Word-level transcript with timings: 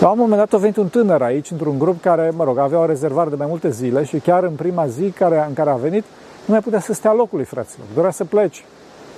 La 0.00 0.08
un 0.08 0.18
moment 0.18 0.38
dat 0.38 0.52
a 0.52 0.56
venit 0.56 0.76
un 0.76 0.88
tânăr 0.88 1.22
aici, 1.22 1.50
într-un 1.50 1.78
grup 1.78 2.00
care, 2.02 2.32
mă 2.36 2.44
rog, 2.44 2.58
avea 2.58 2.78
o 2.78 2.86
rezervare 2.86 3.28
de 3.28 3.34
mai 3.34 3.46
multe 3.48 3.70
zile 3.70 4.04
și 4.04 4.18
chiar 4.18 4.42
în 4.42 4.52
prima 4.52 4.86
zi 4.86 5.10
care, 5.10 5.44
în 5.48 5.54
care 5.54 5.70
a 5.70 5.74
venit, 5.74 6.04
nu 6.44 6.52
mai 6.52 6.60
putea 6.60 6.80
să 6.80 6.92
stea 6.92 7.12
locului, 7.12 7.44
fraților. 7.44 7.86
Dorea 7.94 8.10
să 8.10 8.24
plece. 8.24 8.62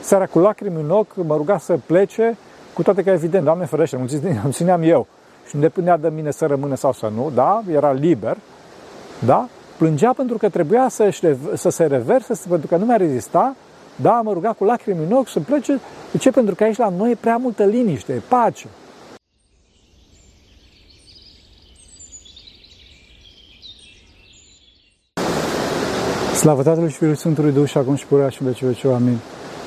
Seara 0.00 0.26
cu 0.26 0.38
lacrimi 0.38 0.80
în 0.80 0.90
ochi, 0.90 1.14
mă 1.26 1.36
ruga 1.36 1.58
să 1.58 1.78
plece, 1.86 2.36
cu 2.72 2.82
toate 2.82 3.02
că, 3.02 3.10
evident, 3.10 3.44
Doamne 3.44 3.64
ferește, 3.64 3.96
îmi 3.96 4.52
țineam 4.52 4.82
eu. 4.94 5.06
Și 5.48 5.56
nu 5.56 5.62
depindea 5.62 5.96
de 5.96 6.08
mine 6.14 6.30
să 6.30 6.46
rămână 6.46 6.74
sau 6.74 6.92
să 6.92 7.10
nu, 7.14 7.30
da? 7.34 7.62
Era 7.72 7.92
liber, 7.92 8.36
da? 9.18 9.48
Plângea 9.78 10.12
pentru 10.12 10.38
că 10.38 10.48
trebuia 10.48 10.86
să, 10.88 11.08
să 11.54 11.68
se 11.68 11.84
reverse, 11.84 12.40
pentru 12.48 12.66
că 12.66 12.76
nu 12.76 12.84
mai 12.84 12.96
rezista, 12.96 13.54
da? 13.96 14.20
Mă 14.24 14.32
ruga 14.32 14.52
cu 14.52 14.64
lacrimi 14.64 15.04
în 15.08 15.12
ochi 15.12 15.28
să 15.28 15.40
plece. 15.40 15.80
De 16.12 16.18
ce? 16.18 16.30
Pentru 16.30 16.54
că 16.54 16.64
aici 16.64 16.76
la 16.76 16.92
noi 16.96 17.10
e 17.10 17.16
prea 17.20 17.36
multă 17.36 17.64
liniște, 17.64 18.12
e 18.12 18.22
pace. 18.28 18.66
Slavă 26.40 26.62
Tatălui 26.62 26.90
și 26.90 26.96
Fiului 26.96 27.16
Sfântului 27.16 27.52
Duh 27.52 27.68
și 27.68 27.78
acum 27.78 27.94
și 27.94 28.06
purea 28.06 28.28
și 28.28 28.42
în 28.42 28.48
vece 28.48 28.66
vece. 28.66 28.88
Amin. 28.88 29.18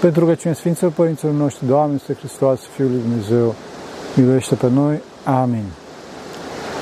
Pentru 0.02 0.26
că 0.26 0.34
cine 0.34 0.54
Sfinților 0.54 0.92
Părinților 0.92 1.34
noștri, 1.34 1.68
Doamne, 1.68 1.96
este 1.96 2.14
Hristos, 2.14 2.60
Fiul 2.76 2.90
lui 2.90 3.00
Dumnezeu, 3.00 3.56
miluiește 4.16 4.56
pe 4.56 4.70
noi. 4.70 5.02
Amin. 5.24 5.64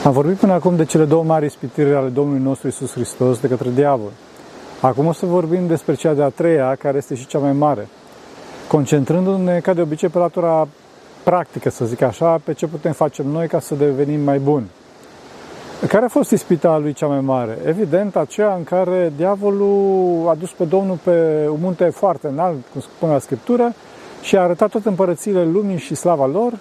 Am 0.04 0.12
vorbit 0.12 0.35
până 0.35 0.54
acum 0.54 0.76
de 0.76 0.85
cele 0.85 1.05
două 1.05 1.23
mari 1.23 1.46
ispitiri 1.46 1.94
ale 1.94 2.09
Domnului 2.09 2.41
nostru 2.41 2.68
Isus 2.68 2.91
Hristos 2.91 3.40
de 3.40 3.48
către 3.48 3.70
diavol. 3.70 4.12
Acum 4.82 5.05
o 5.05 5.13
să 5.13 5.26
vorbim 5.26 5.68
despre 5.68 5.94
cea 5.94 6.13
de-a 6.13 6.30
treia, 6.30 6.76
care 6.80 6.98
este 6.98 7.16
și 7.16 7.27
cea 7.27 7.40
mai 7.40 7.54
mare, 7.54 7.88
concentrându-ne, 8.68 9.60
ca 9.60 9.73
de 9.73 9.82
obicei, 9.82 10.10
pe 10.10 10.18
latura 10.18 10.68
practică, 11.23 11.70
să 11.70 11.85
zic 11.85 12.02
așa, 12.02 12.41
pe 12.44 12.54
ce 12.54 12.68
putem 12.68 12.91
face 12.91 13.23
noi 13.32 13.48
ca 13.48 13.60
să 13.60 13.76
devenim 13.76 14.21
mai 14.21 14.40
buni. 14.40 14.66
Care 15.88 16.05
a 16.05 16.08
fost 16.08 16.31
ispita 16.31 16.77
lui 16.77 16.94
cea 16.94 17.08
mai 17.08 17.20
mare? 17.20 17.57
Evident, 17.65 18.15
aceea 18.15 18.55
în 18.55 18.63
care 18.63 19.13
diavolul 19.15 20.27
a 20.29 20.35
dus 20.35 20.51
pe 20.51 20.63
Domnul 20.63 20.98
pe 21.04 21.48
un 21.51 21.57
munte 21.62 21.85
foarte 21.85 22.27
înalt, 22.27 22.57
cum 22.71 22.82
spune 22.82 23.12
la 23.12 23.20
Scriptură, 23.20 23.74
și 24.21 24.35
a 24.35 24.41
arătat 24.41 24.70
toate 24.70 24.90
împărățiile 24.90 25.46
lumii 25.46 25.77
și 25.77 25.96
slava 25.96 26.26
lor 26.26 26.54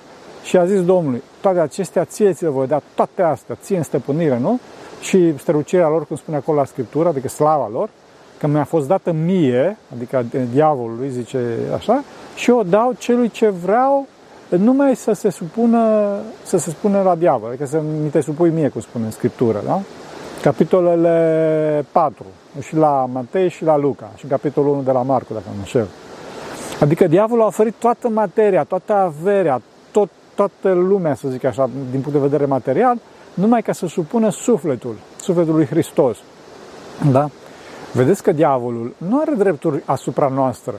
și 0.42 0.56
a 0.56 0.66
zis 0.66 0.84
Domnului, 0.84 1.22
toate 1.40 1.58
acestea 1.58 2.04
ție 2.04 2.32
ți 2.32 2.42
le 2.42 2.48
voi 2.48 2.66
da, 2.66 2.80
toate 2.94 3.22
astea, 3.22 3.56
ție 3.62 3.76
în 3.76 3.82
stăpânire, 3.82 4.38
nu? 4.38 4.60
Și 5.00 5.38
strălucirea 5.38 5.88
lor, 5.88 6.06
cum 6.06 6.16
spune 6.16 6.36
acolo 6.36 6.58
la 6.58 6.64
Scriptură, 6.64 7.08
adică 7.08 7.28
slava 7.28 7.68
lor, 7.72 7.88
că 8.38 8.46
mi-a 8.46 8.64
fost 8.64 8.86
dată 8.86 9.12
mie, 9.12 9.76
adică 9.94 10.24
diavolului, 10.52 11.10
zice 11.10 11.38
așa, 11.74 12.04
și 12.34 12.50
o 12.50 12.62
dau 12.62 12.94
celui 12.98 13.30
ce 13.30 13.48
vreau 13.48 14.06
numai 14.56 14.96
să 14.96 15.12
se 15.12 15.30
supună, 15.30 16.14
să 16.42 16.58
se 16.58 16.70
spună 16.70 17.02
la 17.02 17.14
diavol, 17.14 17.48
adică 17.48 17.66
să 17.66 17.80
mi 18.02 18.08
te 18.08 18.20
supui 18.20 18.50
mie, 18.50 18.68
cum 18.68 18.80
spune 18.80 19.04
în 19.04 19.10
Scriptură, 19.10 19.62
da? 19.66 19.80
Capitolele 20.42 21.84
4, 21.92 22.24
și 22.60 22.76
la 22.76 23.08
Matei 23.12 23.48
și 23.48 23.64
la 23.64 23.76
Luca, 23.76 24.10
și 24.16 24.26
capitolul 24.26 24.72
1 24.72 24.82
de 24.82 24.90
la 24.90 25.02
Marcu, 25.02 25.32
dacă 25.32 25.44
nu 25.52 25.58
înșel. 25.58 25.86
Adică 26.80 27.06
diavolul 27.06 27.42
a 27.42 27.46
oferit 27.46 27.74
toată 27.78 28.08
materia, 28.08 28.64
toată 28.64 28.92
averea, 28.92 29.62
tot, 29.90 30.08
toată 30.34 30.72
lumea, 30.72 31.14
să 31.14 31.28
zic 31.28 31.44
așa, 31.44 31.70
din 31.90 32.00
punct 32.00 32.12
de 32.12 32.26
vedere 32.26 32.44
material, 32.44 32.98
numai 33.34 33.62
ca 33.62 33.72
să 33.72 33.86
supună 33.86 34.30
sufletul, 34.30 34.94
sufletul 35.20 35.54
lui 35.54 35.66
Hristos. 35.66 36.16
Da? 37.10 37.28
Vedeți 37.92 38.22
că 38.22 38.32
diavolul 38.32 38.94
nu 38.96 39.20
are 39.20 39.32
drepturi 39.34 39.82
asupra 39.84 40.28
noastră. 40.34 40.74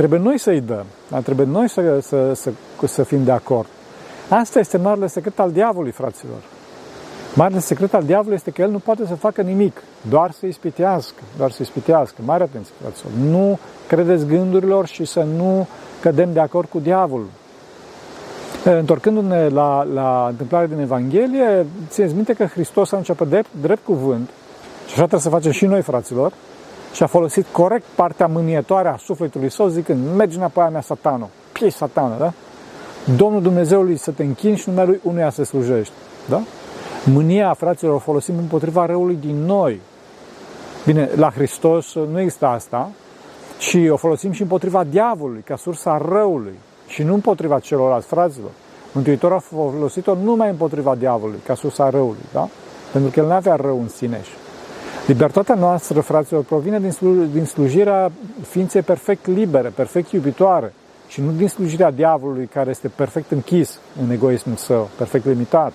Trebuie 0.00 0.20
noi 0.20 0.38
să-i 0.38 0.60
dăm, 0.60 0.84
dar 1.08 1.20
trebuie 1.20 1.46
noi 1.46 1.68
să, 1.68 1.98
să, 2.00 2.32
să, 2.34 2.50
să 2.86 3.02
fim 3.02 3.24
de 3.24 3.30
acord. 3.30 3.66
Asta 4.28 4.58
este 4.58 4.78
marele 4.78 5.06
secret 5.06 5.38
al 5.38 5.50
diavolului, 5.52 5.92
fraților. 5.92 6.38
Marele 7.34 7.60
secret 7.60 7.94
al 7.94 8.02
diavolului 8.02 8.36
este 8.36 8.50
că 8.50 8.62
el 8.62 8.70
nu 8.70 8.78
poate 8.78 9.06
să 9.06 9.14
facă 9.14 9.42
nimic, 9.42 9.82
doar 10.08 10.30
să 10.30 10.46
ispitească, 10.46 11.22
doar 11.36 11.50
să 11.50 11.62
ispitească. 11.62 12.16
Mare 12.24 12.42
atenție, 12.42 12.72
fraților. 12.80 13.12
Nu 13.30 13.58
credeți 13.86 14.26
gândurilor 14.26 14.86
și 14.86 15.04
să 15.04 15.26
nu 15.36 15.66
cădem 16.00 16.32
de 16.32 16.40
acord 16.40 16.68
cu 16.68 16.78
diavolul. 16.78 17.28
Întorcându-ne 18.64 19.48
la, 19.48 19.82
la 19.94 20.26
întâmplarea 20.28 20.68
din 20.68 20.78
Evanghelie, 20.78 21.66
țineți 21.88 22.14
minte 22.14 22.32
că 22.32 22.44
Hristos 22.44 22.92
a 22.92 22.96
început 22.96 23.28
drept, 23.28 23.48
drept 23.60 23.84
cuvânt, 23.84 24.28
și 24.86 24.92
așa 24.92 24.94
trebuie 24.94 25.20
să 25.20 25.28
facem 25.28 25.50
și 25.50 25.66
noi, 25.66 25.82
fraților, 25.82 26.32
și 26.92 27.02
a 27.02 27.06
folosit 27.06 27.46
corect 27.52 27.84
partea 27.94 28.26
mânietoare 28.26 28.88
a 28.88 28.96
sufletului 28.96 29.50
său, 29.50 29.68
zicând, 29.68 30.16
mergi 30.16 30.36
înapoi 30.36 30.64
a 30.64 30.68
mea, 30.68 30.80
satano, 30.80 31.28
piei 31.52 31.70
satană, 31.70 32.14
da? 32.18 32.32
Domnul 33.16 33.42
Dumnezeului 33.42 33.96
să 33.96 34.10
te 34.10 34.22
închini 34.22 34.56
și 34.56 34.68
numele 34.68 34.86
Lui 34.86 35.00
unuia 35.02 35.30
să 35.30 35.44
slujești, 35.44 35.92
da? 36.28 36.40
Mânia, 37.04 37.54
fraților, 37.54 37.94
o 37.94 37.98
folosim 37.98 38.38
împotriva 38.38 38.86
răului 38.86 39.18
din 39.20 39.44
noi. 39.44 39.80
Bine, 40.86 41.10
la 41.16 41.30
Hristos 41.30 41.94
nu 41.94 42.20
există 42.20 42.46
asta 42.46 42.90
și 43.58 43.88
o 43.90 43.96
folosim 43.96 44.32
și 44.32 44.42
împotriva 44.42 44.84
diavolului, 44.84 45.42
ca 45.42 45.56
sursa 45.56 46.02
răului 46.08 46.58
și 46.86 47.02
nu 47.02 47.14
împotriva 47.14 47.58
celorlalți 47.58 48.06
fraților. 48.06 48.50
Mântuitorul 48.92 49.36
a 49.36 49.40
folosit-o 49.40 50.14
numai 50.14 50.48
împotriva 50.50 50.94
diavolului, 50.94 51.40
ca 51.46 51.54
sursa 51.54 51.90
răului, 51.90 52.24
da? 52.32 52.48
Pentru 52.92 53.10
că 53.10 53.20
el 53.20 53.26
nu 53.26 53.32
avea 53.32 53.54
rău 53.54 53.80
în 53.80 53.88
sine. 53.88 54.20
Libertatea 55.10 55.54
noastră, 55.54 56.00
fraților, 56.00 56.42
provine 56.42 56.80
din, 56.80 56.90
slu- 56.90 57.24
din 57.32 57.44
slujirea 57.44 58.12
ființei 58.48 58.82
perfect 58.82 59.26
libere, 59.26 59.68
perfect 59.68 60.12
iubitoare 60.12 60.72
și 61.08 61.20
nu 61.20 61.30
din 61.30 61.48
slujirea 61.48 61.90
diavolului 61.90 62.46
care 62.46 62.70
este 62.70 62.88
perfect 62.88 63.30
închis 63.30 63.78
în 64.02 64.10
egoismul 64.10 64.56
său, 64.56 64.88
perfect 64.96 65.24
limitat. 65.24 65.72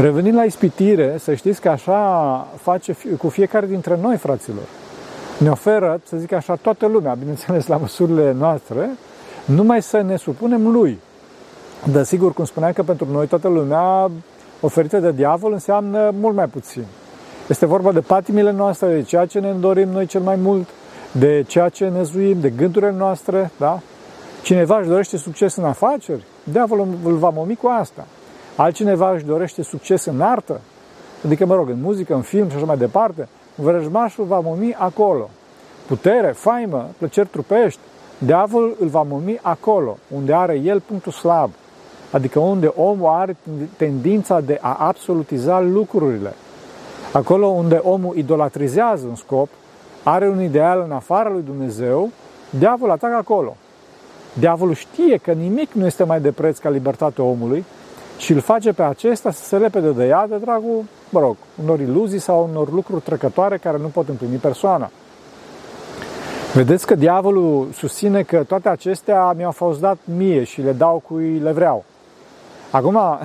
Revenind 0.00 0.34
la 0.34 0.44
ispitire, 0.44 1.16
să 1.18 1.34
știți 1.34 1.60
că 1.60 1.68
așa 1.68 2.46
face 2.56 2.96
cu 3.18 3.28
fiecare 3.28 3.66
dintre 3.66 3.98
noi, 4.02 4.16
fraților. 4.16 4.64
Ne 5.38 5.50
oferă, 5.50 6.00
să 6.04 6.16
zic 6.16 6.32
așa, 6.32 6.54
toată 6.54 6.86
lumea, 6.86 7.14
bineînțeles 7.14 7.66
la 7.66 7.76
măsurile 7.76 8.32
noastre, 8.32 8.90
numai 9.44 9.82
să 9.82 10.00
ne 10.00 10.16
supunem 10.16 10.70
lui. 10.70 10.98
Dar 11.92 12.04
sigur, 12.04 12.32
cum 12.32 12.44
spuneam 12.44 12.72
că 12.72 12.82
pentru 12.82 13.06
noi 13.10 13.26
toată 13.26 13.48
lumea 13.48 14.10
oferită 14.60 14.98
de 14.98 15.12
diavol 15.12 15.52
înseamnă 15.52 16.10
mult 16.20 16.34
mai 16.34 16.46
puțin. 16.46 16.84
Este 17.50 17.66
vorba 17.66 17.92
de 17.92 18.00
patimile 18.00 18.50
noastre, 18.50 18.94
de 18.94 19.02
ceea 19.02 19.26
ce 19.26 19.38
ne 19.38 19.52
dorim 19.52 19.88
noi 19.88 20.06
cel 20.06 20.20
mai 20.20 20.36
mult, 20.36 20.68
de 21.12 21.44
ceea 21.46 21.68
ce 21.68 21.88
ne 21.88 22.02
zuim, 22.02 22.40
de 22.40 22.50
gândurile 22.50 22.94
noastre, 22.96 23.50
da? 23.56 23.80
Cineva 24.42 24.78
își 24.78 24.88
dorește 24.88 25.16
succes 25.16 25.56
în 25.56 25.64
afaceri, 25.64 26.24
diavolul 26.44 26.88
îl 27.04 27.16
va 27.16 27.28
momi 27.28 27.56
cu 27.56 27.68
asta. 27.80 28.06
Altcineva 28.56 29.12
își 29.12 29.24
dorește 29.24 29.62
succes 29.62 30.04
în 30.04 30.20
artă, 30.20 30.60
adică, 31.24 31.46
mă 31.46 31.54
rog, 31.54 31.68
în 31.68 31.80
muzică, 31.82 32.14
în 32.14 32.20
film 32.20 32.48
și 32.48 32.56
așa 32.56 32.64
mai 32.64 32.76
departe, 32.76 33.28
vrăjmașul 33.54 34.24
va 34.24 34.40
momi 34.40 34.74
acolo. 34.74 35.30
Putere, 35.86 36.32
faimă, 36.32 36.88
plăceri 36.98 37.28
trupești, 37.28 37.80
diavolul 38.18 38.76
îl 38.80 38.88
va 38.88 39.02
momi 39.02 39.38
acolo, 39.42 39.96
unde 40.08 40.34
are 40.34 40.54
el 40.64 40.80
punctul 40.80 41.12
slab, 41.12 41.50
adică 42.10 42.38
unde 42.38 42.72
omul 42.76 43.08
are 43.08 43.36
tendința 43.76 44.40
de 44.40 44.58
a 44.60 44.76
absolutiza 44.78 45.60
lucrurile, 45.60 46.34
Acolo 47.12 47.46
unde 47.46 47.80
omul 47.82 48.16
idolatrizează 48.16 49.06
un 49.08 49.14
scop, 49.14 49.48
are 50.02 50.28
un 50.28 50.42
ideal 50.42 50.82
în 50.86 50.92
afara 50.92 51.28
lui 51.28 51.42
Dumnezeu, 51.42 52.10
diavolul 52.50 52.92
atacă 52.92 53.14
acolo. 53.14 53.56
Diavolul 54.32 54.74
știe 54.74 55.16
că 55.16 55.32
nimic 55.32 55.72
nu 55.72 55.86
este 55.86 56.04
mai 56.04 56.20
de 56.20 56.32
preț 56.32 56.58
ca 56.58 56.68
libertatea 56.68 57.24
omului 57.24 57.64
și 58.18 58.32
îl 58.32 58.40
face 58.40 58.72
pe 58.72 58.82
acesta 58.82 59.30
să 59.30 59.44
se 59.44 59.56
lepede 59.56 59.90
de 59.90 60.06
ea 60.06 60.26
de 60.26 60.36
dragul, 60.36 60.84
mă 61.08 61.20
rog, 61.20 61.36
unor 61.62 61.80
iluzii 61.80 62.18
sau 62.18 62.48
unor 62.50 62.72
lucruri 62.72 63.02
trecătoare 63.02 63.56
care 63.56 63.78
nu 63.78 63.86
pot 63.86 64.08
împlini 64.08 64.36
persoana. 64.36 64.90
Vedeți 66.54 66.86
că 66.86 66.94
diavolul 66.94 67.68
susține 67.72 68.22
că 68.22 68.42
toate 68.42 68.68
acestea 68.68 69.32
mi-au 69.32 69.50
fost 69.50 69.80
dat 69.80 69.98
mie 70.16 70.44
și 70.44 70.60
le 70.60 70.72
dau 70.72 71.02
cui 71.06 71.38
le 71.38 71.52
vreau. 71.52 71.84
Acum, 72.70 72.98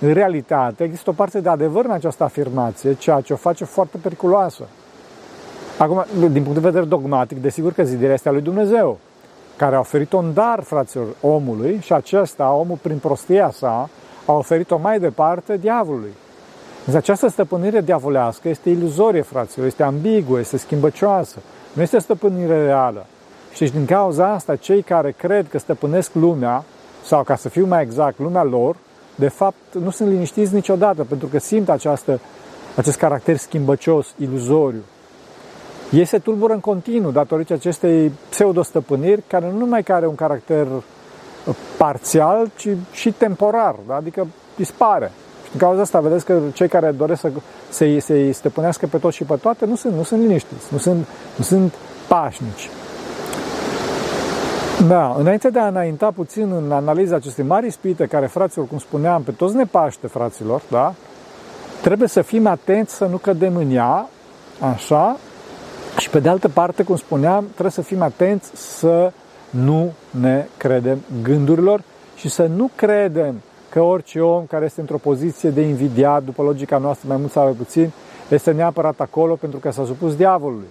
În 0.00 0.12
realitate, 0.12 0.84
există 0.84 1.10
o 1.10 1.12
parte 1.12 1.40
de 1.40 1.48
adevăr 1.48 1.84
în 1.84 1.90
această 1.90 2.24
afirmație, 2.24 2.94
ceea 2.94 3.20
ce 3.20 3.32
o 3.32 3.36
face 3.36 3.64
foarte 3.64 3.96
periculoasă. 4.02 4.62
Acum, 5.78 6.04
din 6.18 6.42
punct 6.42 6.54
de 6.54 6.68
vedere 6.68 6.84
dogmatic, 6.84 7.40
desigur 7.40 7.72
că 7.72 7.82
zidirea 7.82 8.14
este 8.14 8.28
a 8.28 8.32
lui 8.32 8.40
Dumnezeu, 8.40 8.98
care 9.56 9.76
a 9.76 9.78
oferit 9.78 10.12
un 10.12 10.32
dar, 10.34 10.62
fraților, 10.62 11.06
omului 11.20 11.78
și 11.82 11.92
acesta, 11.92 12.52
omul 12.52 12.78
prin 12.82 12.98
prostia 12.98 13.50
sa, 13.50 13.88
a 14.24 14.32
oferit-o 14.32 14.78
mai 14.78 14.98
departe 14.98 15.56
diavolului. 15.56 16.12
Însă 16.86 16.98
această 16.98 17.28
stăpânire 17.28 17.80
diavolească 17.80 18.48
este 18.48 18.70
iluzorie, 18.70 19.22
fraților, 19.22 19.66
este 19.66 19.82
ambiguă, 19.82 20.38
este 20.38 20.56
schimbăcioasă, 20.56 21.38
nu 21.72 21.82
este 21.82 21.98
stăpânire 21.98 22.64
reală. 22.64 23.06
Și 23.52 23.64
din 23.64 23.84
cauza 23.84 24.32
asta, 24.32 24.56
cei 24.56 24.82
care 24.82 25.10
cred 25.10 25.48
că 25.48 25.58
stăpânesc 25.58 26.14
lumea, 26.14 26.64
sau 27.04 27.22
ca 27.22 27.36
să 27.36 27.48
fiu 27.48 27.66
mai 27.66 27.82
exact, 27.82 28.18
lumea 28.18 28.44
lor, 28.44 28.76
de 29.20 29.28
fapt, 29.28 29.74
nu 29.82 29.90
sunt 29.90 30.08
liniștiți 30.08 30.54
niciodată, 30.54 31.04
pentru 31.04 31.26
că 31.26 31.38
simt 31.38 31.68
această, 31.68 32.20
acest 32.76 32.98
caracter 32.98 33.36
schimbăcios, 33.36 34.06
iluzoriu. 34.16 34.82
Ei 35.90 36.04
se 36.04 36.18
tulbură 36.18 36.52
în 36.52 36.60
continuu 36.60 37.10
datorită 37.10 37.52
acestei 37.52 38.12
pseudo-stăpâniri, 38.28 39.22
care 39.26 39.50
nu 39.50 39.58
numai 39.58 39.82
că 39.82 39.92
are 39.92 40.06
un 40.06 40.14
caracter 40.14 40.66
uh, 40.66 41.54
parțial, 41.76 42.50
ci 42.56 42.68
și 42.92 43.12
temporar, 43.12 43.76
da? 43.86 43.94
adică 43.94 44.26
dispare. 44.56 45.12
Și 45.44 45.50
din 45.50 45.60
cauza 45.60 45.80
asta 45.80 46.00
vedeți 46.00 46.24
că 46.24 46.38
cei 46.52 46.68
care 46.68 46.90
doresc 46.90 47.20
să, 47.20 47.30
să-i, 47.68 48.00
să-i 48.00 48.32
stăpânească 48.32 48.86
pe 48.86 48.98
toți 48.98 49.16
și 49.16 49.24
pe 49.24 49.36
toate 49.36 49.66
nu 49.66 49.76
sunt, 49.76 49.94
nu 49.94 50.02
sunt 50.02 50.20
liniștiți, 50.20 50.66
nu 50.70 50.78
sunt, 50.78 51.06
nu 51.36 51.44
sunt 51.44 51.74
pașnici. 52.08 52.68
Da, 54.88 55.14
înainte 55.18 55.50
de 55.50 55.58
a 55.58 55.66
înainta 55.66 56.10
puțin 56.10 56.52
în 56.52 56.72
analiza 56.72 57.16
acestei 57.16 57.44
mari 57.44 57.66
ispite, 57.66 58.06
care, 58.06 58.26
fraților, 58.26 58.66
cum 58.66 58.78
spuneam, 58.78 59.22
pe 59.22 59.30
toți 59.30 59.56
ne 59.56 59.64
paște, 59.64 60.06
fraților, 60.06 60.62
da? 60.68 60.94
Trebuie 61.82 62.08
să 62.08 62.22
fim 62.22 62.46
atenți 62.46 62.94
să 62.94 63.04
nu 63.04 63.16
cădem 63.16 63.56
în 63.56 63.70
ea, 63.70 64.08
așa, 64.60 65.16
și 65.98 66.10
pe 66.10 66.18
de 66.18 66.28
altă 66.28 66.48
parte, 66.48 66.82
cum 66.82 66.96
spuneam, 66.96 67.44
trebuie 67.44 67.70
să 67.70 67.82
fim 67.82 68.02
atenți 68.02 68.50
să 68.54 69.12
nu 69.50 69.92
ne 70.10 70.46
credem 70.56 70.98
gândurilor 71.22 71.82
și 72.16 72.28
să 72.28 72.46
nu 72.56 72.70
credem 72.74 73.40
că 73.68 73.80
orice 73.80 74.20
om 74.20 74.44
care 74.44 74.64
este 74.64 74.80
într-o 74.80 74.98
poziție 74.98 75.50
de 75.50 75.60
invidiat, 75.60 76.24
după 76.24 76.42
logica 76.42 76.78
noastră, 76.78 77.08
mai 77.08 77.16
mult 77.16 77.30
sau 77.30 77.44
mai 77.44 77.52
puțin, 77.52 77.90
este 78.28 78.50
neapărat 78.50 79.00
acolo 79.00 79.34
pentru 79.34 79.58
că 79.58 79.70
s-a 79.70 79.84
supus 79.84 80.16
diavolului. 80.16 80.68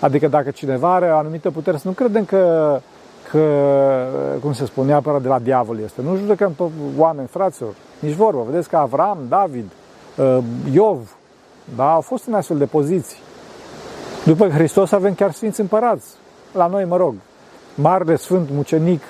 Adică 0.00 0.28
dacă 0.28 0.50
cineva 0.50 0.94
are 0.94 1.10
o 1.10 1.16
anumită 1.16 1.50
putere, 1.50 1.76
să 1.76 1.88
nu 1.88 1.92
credem 1.92 2.24
că, 2.24 2.80
că 3.30 4.06
cum 4.40 4.52
se 4.52 4.64
spune, 4.64 4.86
neapărat 4.86 5.22
de 5.22 5.28
la 5.28 5.38
diavol 5.38 5.78
este. 5.84 6.02
Nu 6.02 6.16
judecăm 6.16 6.52
pe 6.52 6.62
oameni, 6.96 7.28
fraților, 7.28 7.74
nici 7.98 8.14
vorba. 8.14 8.42
Vedeți 8.42 8.68
că 8.68 8.76
Avram, 8.76 9.18
David, 9.28 9.70
uh, 10.16 10.38
Iov, 10.72 11.16
da, 11.76 11.92
au 11.92 12.00
fost 12.00 12.26
în 12.26 12.34
astfel 12.34 12.58
de 12.58 12.64
poziții. 12.64 13.18
După 14.24 14.48
Hristos 14.48 14.92
avem 14.92 15.14
chiar 15.14 15.32
Sfinți 15.32 15.60
Împărați. 15.60 16.06
La 16.52 16.66
noi, 16.66 16.84
mă 16.84 16.96
rog, 16.96 17.14
Marele 17.74 18.16
Sfânt 18.16 18.48
Mucenic 18.50 19.02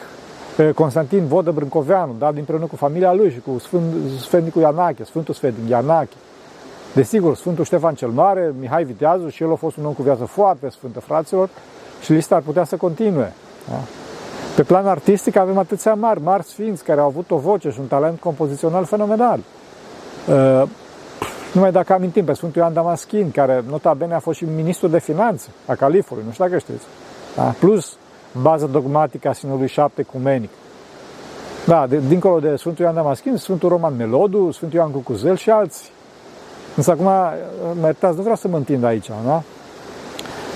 Constantin 0.74 1.26
Vodă 1.26 1.50
Brâncoveanu, 1.50 2.14
da, 2.18 2.28
împreună 2.28 2.64
cu 2.64 2.76
familia 2.76 3.12
lui 3.12 3.30
și 3.30 3.40
cu 3.40 3.58
Sfânt, 3.58 3.84
Sfântul 4.20 4.62
Ianache, 4.62 5.04
Sfântul 5.04 5.34
Sfântul 5.34 5.68
Ianache. 5.68 6.16
Desigur, 6.94 7.36
Sfântul 7.36 7.64
Ștefan 7.64 7.94
cel 7.94 8.08
Mare, 8.08 8.54
Mihai 8.60 8.84
Viteazu 8.84 9.28
și 9.28 9.42
el 9.42 9.52
a 9.52 9.54
fost 9.54 9.76
un 9.76 9.84
om 9.84 9.92
cu 9.92 10.02
viață 10.02 10.24
foarte 10.24 10.68
sfântă, 10.68 11.00
fraților, 11.00 11.48
și 12.02 12.12
lista 12.12 12.34
ar 12.34 12.42
putea 12.42 12.64
să 12.64 12.76
continue. 12.76 13.32
Da? 13.68 13.80
Pe 14.58 14.64
plan 14.64 14.86
artistic 14.86 15.36
avem 15.36 15.58
atâția 15.58 15.94
mari, 15.94 16.22
mari 16.22 16.44
sfinți 16.44 16.84
care 16.84 17.00
au 17.00 17.06
avut 17.06 17.30
o 17.30 17.36
voce 17.36 17.70
și 17.70 17.80
un 17.80 17.86
talent 17.86 18.20
compozițional 18.20 18.84
fenomenal. 18.84 19.38
Uh, 20.28 20.62
numai 21.52 21.72
dacă 21.72 21.92
amintim 21.92 22.24
pe 22.24 22.32
Sfântul 22.32 22.60
Ioan 22.60 22.72
Damaschin, 22.72 23.30
care 23.30 23.64
nota 23.68 23.94
bene 23.94 24.14
a 24.14 24.18
fost 24.18 24.38
și 24.38 24.44
ministru 24.44 24.88
de 24.88 24.98
finanțe 24.98 25.48
a 25.66 25.74
califului, 25.74 26.22
nu 26.26 26.32
știu 26.32 26.44
dacă 26.44 26.58
știți. 26.58 26.84
Da? 27.36 27.42
Plus 27.42 27.96
baza 28.42 28.66
dogmatică 28.66 29.28
a 29.28 29.32
Sinului 29.32 29.68
Șapte 29.68 30.02
Cumenic. 30.02 30.50
Da, 31.66 31.86
de, 31.86 32.00
dincolo 32.08 32.38
de 32.40 32.56
Sfântul 32.56 32.84
Ioan 32.84 32.96
Damaschin, 32.96 33.36
Sfântul 33.36 33.68
Roman 33.68 33.96
Melodu, 33.96 34.50
Sfântul 34.50 34.78
Ioan 34.78 34.90
Cucuzel 34.90 35.36
și 35.36 35.50
alții. 35.50 35.88
Însă 36.76 36.90
acum, 36.90 37.04
mă 37.04 37.84
iertați, 37.84 38.16
nu 38.16 38.20
vreau 38.20 38.36
să 38.36 38.48
mă 38.48 38.56
întind 38.56 38.84
aici, 38.84 39.08
nu? 39.08 39.42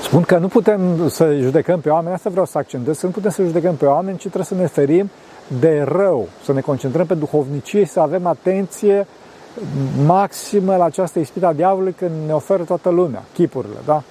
Spun 0.03 0.23
că 0.23 0.39
nu 0.39 0.49
putem 0.49 1.09
să 1.09 1.37
judecăm 1.41 1.81
pe 1.81 1.89
oameni, 1.89 2.15
asta 2.15 2.31
vreau 2.31 2.47
să 2.47 2.59
accentez, 2.59 2.99
să 2.99 3.07
nu 3.07 3.13
putem 3.13 3.31
să 3.31 3.43
judecăm 3.43 3.75
pe 3.75 3.85
oameni, 3.85 4.17
ci 4.17 4.21
trebuie 4.21 4.45
să 4.45 4.55
ne 4.55 4.67
ferim 4.67 5.11
de 5.61 5.85
rău, 5.89 6.29
să 6.45 6.53
ne 6.53 6.61
concentrăm 6.61 7.07
pe 7.07 7.15
duhovnicie 7.15 7.85
și 7.85 7.91
să 7.91 8.01
avem 8.01 8.27
atenție 8.27 9.07
maximă 10.07 10.77
la 10.77 10.85
această 10.85 11.19
ispită 11.19 11.47
a 11.47 11.53
diavolului 11.53 11.93
când 11.93 12.11
ne 12.27 12.33
oferă 12.33 12.63
toată 12.63 12.91
lumea, 12.91 13.23
chipurile, 13.35 13.77
da? 13.85 14.03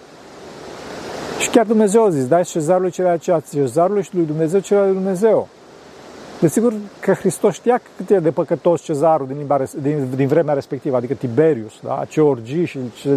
Și 1.39 1.49
chiar 1.49 1.65
Dumnezeu 1.65 2.05
a 2.05 2.09
zis, 2.09 2.27
dai 2.27 2.43
cezarului 2.43 2.91
ceea 2.91 3.17
ce 3.17 3.31
ați 3.31 3.55
cezarului 3.55 4.03
și 4.03 4.15
lui 4.15 4.25
Dumnezeu 4.25 4.59
ceea 4.59 4.83
lui 4.83 4.93
Dumnezeu. 4.93 5.47
Desigur 6.39 6.73
că 6.99 7.13
Hristos 7.13 7.53
știa 7.53 7.81
cât 7.97 8.09
e 8.09 8.19
de 8.19 8.31
păcătos 8.31 8.81
cezarul 8.81 9.27
din, 9.27 9.37
limba, 9.37 9.61
din, 9.81 10.07
din 10.15 10.27
vremea 10.27 10.53
respectivă, 10.53 10.97
adică 10.97 11.13
Tiberius, 11.13 11.73
da? 11.83 12.05
ce 12.09 12.21
orgii 12.21 12.65
și 12.65 12.79
ce, 13.01 13.09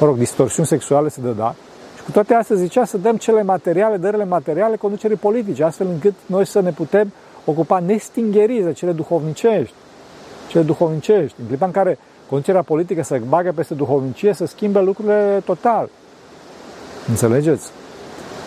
mă 0.00 0.06
rog, 0.06 0.16
distorsiuni 0.16 0.68
sexuale 0.68 1.08
se 1.08 1.20
dăda. 1.20 1.54
Și 1.54 1.67
cu 2.08 2.14
toate 2.14 2.34
astea 2.34 2.56
zicea 2.56 2.84
să 2.84 2.98
dăm 2.98 3.16
cele 3.16 3.42
materiale, 3.42 3.96
dările 3.96 4.24
materiale 4.24 4.76
conducerii 4.76 5.16
politice, 5.16 5.64
astfel 5.64 5.86
încât 5.86 6.14
noi 6.26 6.46
să 6.46 6.60
ne 6.60 6.70
putem 6.70 7.12
ocupa 7.44 7.78
nestingheriți 7.78 8.64
de 8.64 8.72
cele 8.72 8.92
duhovnicești. 8.92 9.74
Cele 10.48 10.62
duhovnicești. 10.62 11.40
În 11.40 11.46
clipa 11.46 11.66
în 11.66 11.70
care 11.72 11.98
conducerea 12.28 12.62
politică 12.62 13.02
se 13.02 13.22
bagă 13.28 13.52
peste 13.52 13.74
duhovnicie, 13.74 14.32
să 14.32 14.46
schimbe 14.46 14.80
lucrurile 14.80 15.42
total. 15.44 15.88
Înțelegeți? 17.08 17.70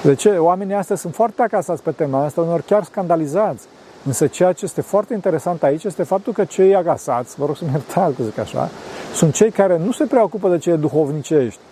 De 0.03 0.15
ce? 0.15 0.29
Oamenii 0.29 0.75
astea 0.75 0.95
sunt 0.95 1.13
foarte 1.13 1.41
acasați 1.41 1.83
pe 1.83 1.91
tema 1.91 2.23
asta, 2.23 2.41
unor 2.41 2.61
chiar 2.61 2.83
scandalizați. 2.83 3.67
Însă 4.05 4.27
ceea 4.27 4.51
ce 4.51 4.65
este 4.65 4.81
foarte 4.81 5.13
interesant 5.13 5.63
aici 5.63 5.83
este 5.83 6.03
faptul 6.03 6.33
că 6.33 6.43
cei 6.43 6.75
agasați, 6.75 7.35
vă 7.37 7.45
rog 7.45 7.57
să-mi 7.57 7.71
iertați 7.71 8.15
că 8.15 8.23
zic 8.23 8.37
așa, 8.37 8.69
sunt 9.13 9.33
cei 9.33 9.51
care 9.51 9.77
nu 9.77 9.91
se 9.91 10.05
preocupă 10.05 10.49
de 10.49 10.57
cele 10.57 10.75
duhovnicești, 10.75 11.59
ci 11.59 11.70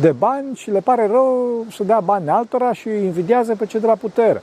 de 0.00 0.12
bani 0.12 0.54
și 0.54 0.70
le 0.70 0.80
pare 0.80 1.06
rău 1.06 1.64
să 1.72 1.84
dea 1.84 2.00
bani 2.00 2.28
altora 2.28 2.72
și 2.72 2.88
invidiază 2.88 3.54
pe 3.54 3.66
cei 3.66 3.80
de 3.80 3.86
la 3.86 3.94
putere. 3.94 4.42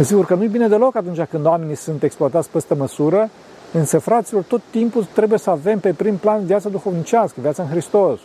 Sigur 0.00 0.24
că 0.24 0.34
nu-i 0.34 0.48
bine 0.48 0.68
deloc 0.68 0.96
atunci 0.96 1.22
când 1.30 1.46
oamenii 1.46 1.74
sunt 1.74 2.02
exploatați 2.02 2.50
peste 2.50 2.74
măsură, 2.74 3.30
însă, 3.72 3.98
fraților, 3.98 4.42
tot 4.42 4.60
timpul 4.70 5.06
trebuie 5.12 5.38
să 5.38 5.50
avem 5.50 5.78
pe 5.78 5.92
prim 5.92 6.16
plan 6.16 6.44
viața 6.44 6.68
duhovnicească, 6.68 7.40
viața 7.40 7.62
în 7.62 7.68
Hristos. 7.68 8.18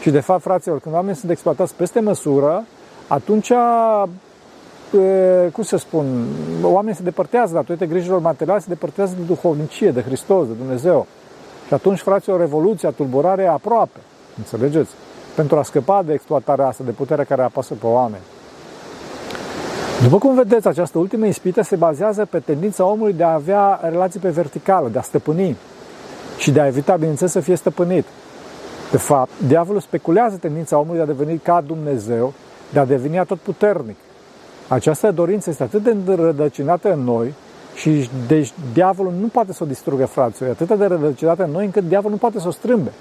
Și 0.00 0.10
de 0.10 0.20
fapt, 0.20 0.42
fraților, 0.42 0.80
când 0.80 0.94
oamenii 0.94 1.16
sunt 1.16 1.30
exploatați 1.30 1.74
peste 1.74 2.00
măsură, 2.00 2.64
atunci, 3.06 3.52
cum 5.52 5.62
să 5.62 5.76
spun, 5.76 6.26
oamenii 6.62 6.96
se 6.96 7.02
depărtează 7.02 7.54
datorită 7.54 7.84
grijilor 7.84 8.20
materiale, 8.20 8.60
se 8.60 8.68
depărtează 8.68 9.14
de 9.16 9.22
duhovnicie, 9.22 9.90
de 9.90 10.02
Hristos, 10.02 10.46
de 10.46 10.52
Dumnezeu. 10.52 11.06
Și 11.66 11.74
atunci, 11.74 11.98
fraților, 11.98 12.38
revoluția, 12.38 12.90
tulburarea 12.90 13.44
e 13.44 13.48
aproape. 13.48 13.98
Înțelegeți? 14.38 14.90
Pentru 15.40 15.58
a 15.58 15.62
scăpa 15.62 16.02
de 16.02 16.12
exploatarea 16.12 16.66
asta, 16.66 16.84
de 16.84 16.90
puterea 16.90 17.24
care 17.24 17.42
apasă 17.42 17.74
pe 17.74 17.86
oameni. 17.86 18.22
După 20.02 20.18
cum 20.18 20.34
vedeți, 20.34 20.68
această 20.68 20.98
ultimă 20.98 21.26
ispită 21.26 21.62
se 21.62 21.76
bazează 21.76 22.24
pe 22.24 22.38
tendința 22.38 22.84
omului 22.84 23.12
de 23.12 23.22
a 23.22 23.32
avea 23.32 23.80
relații 23.82 24.20
pe 24.20 24.28
verticală, 24.28 24.88
de 24.88 24.98
a 24.98 25.02
stăpâni 25.02 25.56
și 26.38 26.50
de 26.50 26.60
a 26.60 26.66
evita, 26.66 26.96
bineînțeles, 26.96 27.32
să 27.32 27.40
fie 27.40 27.54
stăpânit. 27.54 28.04
De 28.90 28.96
fapt, 28.96 29.30
diavolul 29.46 29.80
speculează 29.80 30.36
tendința 30.36 30.78
omului 30.78 30.96
de 30.96 31.02
a 31.02 31.14
deveni 31.14 31.38
ca 31.38 31.62
Dumnezeu, 31.66 32.32
de 32.72 32.78
a 32.78 32.84
deveni 32.84 33.18
atotputernic. 33.18 33.96
Această 34.68 35.10
dorință 35.10 35.50
este 35.50 35.62
atât 35.62 35.82
de 35.82 36.14
rădăcinată 36.14 36.92
în 36.92 37.00
noi 37.00 37.34
și 37.74 38.10
deci 38.26 38.52
diavolul 38.72 39.12
nu 39.20 39.26
poate 39.26 39.52
să 39.52 39.62
o 39.62 39.66
distrugă, 39.66 40.06
fraților. 40.06 40.48
E 40.48 40.52
atât 40.52 40.78
de 40.78 40.86
rădăcinată 40.86 41.44
în 41.44 41.50
noi 41.50 41.64
încât 41.64 41.88
diavolul 41.88 42.12
nu 42.12 42.28
poate 42.28 42.40
să 42.40 42.48
o 42.48 42.50
strâmbe. 42.50 42.92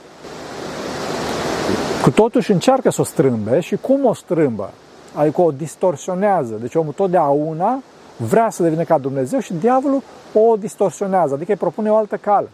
Cu 2.10 2.16
totuși 2.16 2.52
încearcă 2.52 2.92
să 2.92 3.02
o 3.02 3.04
strâmbe 3.04 3.60
și 3.60 3.76
cum 3.76 4.06
o 4.06 4.14
strâmbă? 4.14 4.72
Adică 5.14 5.42
o 5.42 5.52
distorsionează. 5.52 6.58
Deci 6.62 6.76
omul 6.76 6.94
totdeauna 6.94 7.82
vrea 8.18 8.50
să 8.50 8.64
devină 8.64 8.84
ca 8.84 8.98
Dumnezeu 8.98 9.40
și 9.40 9.54
diavolul 9.54 10.02
o 10.34 10.56
distorsionează, 10.56 11.34
adică 11.34 11.52
îi 11.52 11.58
propune 11.58 11.90
o 11.90 11.96
altă 11.96 12.18
cale. 12.18 12.48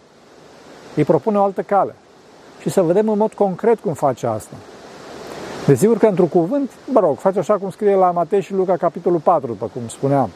Îi 0.95 1.03
propune 1.03 1.37
o 1.37 1.43
altă 1.43 1.61
cale 1.61 1.95
și 2.61 2.69
să 2.69 2.81
vedem 2.81 3.09
în 3.09 3.17
mod 3.17 3.33
concret 3.33 3.79
cum 3.79 3.93
face 3.93 4.27
asta. 4.27 4.55
Desigur 5.65 5.97
că 5.97 6.05
într-un 6.05 6.27
cuvânt, 6.27 6.71
mă 6.85 6.99
rog, 6.99 7.17
face 7.17 7.39
așa 7.39 7.53
cum 7.53 7.69
scrie 7.69 7.95
la 7.95 8.11
Matei 8.11 8.41
și 8.41 8.53
Luca, 8.53 8.77
capitolul 8.77 9.19
4, 9.19 9.47
după 9.47 9.69
cum 9.73 9.87
spuneam. 9.87 10.29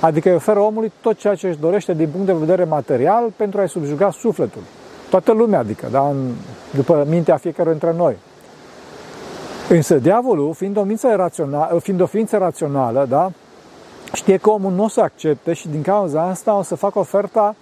Adică 0.00 0.28
îi 0.28 0.34
oferă 0.34 0.58
omului 0.58 0.92
tot 1.00 1.18
ceea 1.18 1.34
ce 1.34 1.48
își 1.48 1.58
dorește 1.58 1.94
din 1.94 2.08
punct 2.08 2.26
de 2.26 2.32
vedere 2.32 2.64
material 2.64 3.32
pentru 3.36 3.60
a-i 3.60 3.68
subjuga 3.68 4.10
sufletul. 4.10 4.62
Toată 5.08 5.32
lumea, 5.32 5.58
adică, 5.58 5.88
da, 5.90 6.08
în, 6.08 6.30
după 6.74 7.06
mintea 7.08 7.36
fiecăruia 7.36 7.74
dintre 7.78 7.98
noi. 7.98 8.16
Însă 9.72 9.94
diavolul, 9.94 10.54
fiind 10.54 10.76
o, 10.76 10.84
ființă 10.84 11.14
rațională, 11.14 11.78
fiind 11.78 12.00
o 12.00 12.06
ființă 12.06 12.36
rațională, 12.36 13.06
da, 13.08 13.30
știe 14.12 14.36
că 14.36 14.50
omul 14.50 14.72
nu 14.72 14.84
o 14.84 14.88
să 14.88 15.00
accepte 15.00 15.52
și 15.52 15.68
din 15.68 15.82
cauza 15.82 16.22
asta 16.22 16.54
o 16.54 16.62
să 16.62 16.74
facă 16.74 16.98
oferta 16.98 17.54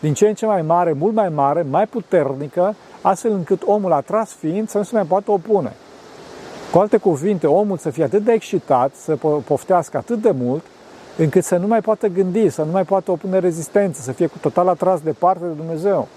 din 0.00 0.14
ce 0.14 0.28
în 0.28 0.34
ce 0.34 0.46
mai 0.46 0.62
mare, 0.62 0.92
mult 0.92 1.14
mai 1.14 1.28
mare, 1.28 1.66
mai 1.70 1.86
puternică, 1.86 2.74
astfel 3.00 3.32
încât 3.32 3.62
omul 3.64 3.92
atras 3.92 4.30
fiind 4.32 4.68
să 4.68 4.78
nu 4.78 4.84
se 4.84 4.94
mai 4.94 5.04
poată 5.04 5.30
opune. 5.30 5.72
Cu 6.72 6.78
alte 6.78 6.96
cuvinte, 6.96 7.46
omul 7.46 7.76
să 7.76 7.90
fie 7.90 8.04
atât 8.04 8.24
de 8.24 8.32
excitat, 8.32 8.94
să 8.94 9.16
poftească 9.46 9.96
atât 9.96 10.22
de 10.22 10.30
mult, 10.30 10.64
încât 11.16 11.44
să 11.44 11.56
nu 11.56 11.66
mai 11.66 11.80
poată 11.80 12.06
gândi, 12.06 12.48
să 12.48 12.62
nu 12.62 12.70
mai 12.70 12.84
poată 12.84 13.10
opune 13.10 13.38
rezistență, 13.38 14.00
să 14.00 14.12
fie 14.12 14.26
cu 14.26 14.38
total 14.40 14.68
atras 14.68 15.00
departe 15.00 15.44
de 15.44 15.52
Dumnezeu. 15.52 16.08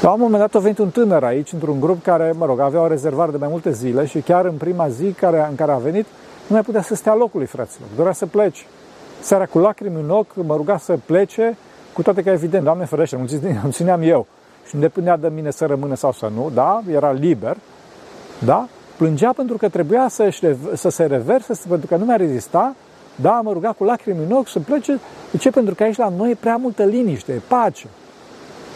La 0.00 0.10
un 0.10 0.20
moment 0.20 0.40
dat 0.40 0.54
a 0.54 0.58
venit 0.58 0.78
un 0.78 0.90
tânăr 0.90 1.24
aici, 1.24 1.52
într-un 1.52 1.80
grup 1.80 2.02
care, 2.02 2.34
mă 2.38 2.46
rog, 2.46 2.60
avea 2.60 2.80
o 2.80 2.86
rezervare 2.86 3.30
de 3.30 3.36
mai 3.36 3.48
multe 3.50 3.72
zile 3.72 4.06
și 4.06 4.20
chiar 4.20 4.44
în 4.44 4.54
prima 4.54 4.88
zi 4.88 5.12
care, 5.12 5.46
în 5.50 5.54
care 5.54 5.72
a 5.72 5.76
venit, 5.76 6.06
nu 6.46 6.54
mai 6.54 6.62
putea 6.62 6.82
să 6.82 6.94
stea 6.94 7.14
locului, 7.14 7.46
fraților, 7.46 7.88
dorea 7.96 8.12
să 8.12 8.26
plece. 8.26 8.62
Seara 9.20 9.46
cu 9.46 9.58
lacrimi 9.58 10.00
în 10.02 10.10
ochi, 10.10 10.34
mă 10.34 10.56
ruga 10.56 10.78
să 10.78 10.98
plece, 11.06 11.56
cu 11.92 12.02
toate 12.02 12.22
că, 12.22 12.30
evident, 12.30 12.64
Doamne 12.64 12.84
ferește, 12.84 13.16
îmi 13.16 13.70
țineam 13.70 14.02
eu 14.14 14.26
și 14.68 14.74
nu 14.74 14.80
depindea 14.80 15.16
de 15.16 15.28
mine 15.34 15.50
să 15.50 15.66
rămână 15.66 15.94
sau 15.94 16.12
să 16.12 16.30
nu, 16.34 16.50
da? 16.54 16.82
Era 16.92 17.12
liber, 17.12 17.56
da? 18.44 18.68
Plângea 18.96 19.32
pentru 19.32 19.56
că 19.56 19.68
trebuia 19.68 20.06
să, 20.08 20.38
să 20.74 20.88
se 20.88 21.04
reverse, 21.04 21.60
pentru 21.68 21.86
că 21.86 21.96
nu 21.96 22.04
mai 22.04 22.16
rezista, 22.16 22.74
da? 23.14 23.40
Mă 23.44 23.52
ruga 23.52 23.72
cu 23.72 23.84
lacrimi 23.84 24.24
în 24.28 24.36
ochi 24.36 24.48
să 24.48 24.58
plece, 24.58 25.00
De 25.30 25.38
ce? 25.38 25.50
Pentru 25.50 25.74
că 25.74 25.82
aici 25.82 25.96
la 25.96 26.12
noi 26.16 26.30
e 26.30 26.36
prea 26.40 26.56
multă 26.56 26.84
liniște, 26.84 27.32
e 27.32 27.40
pace. 27.48 27.86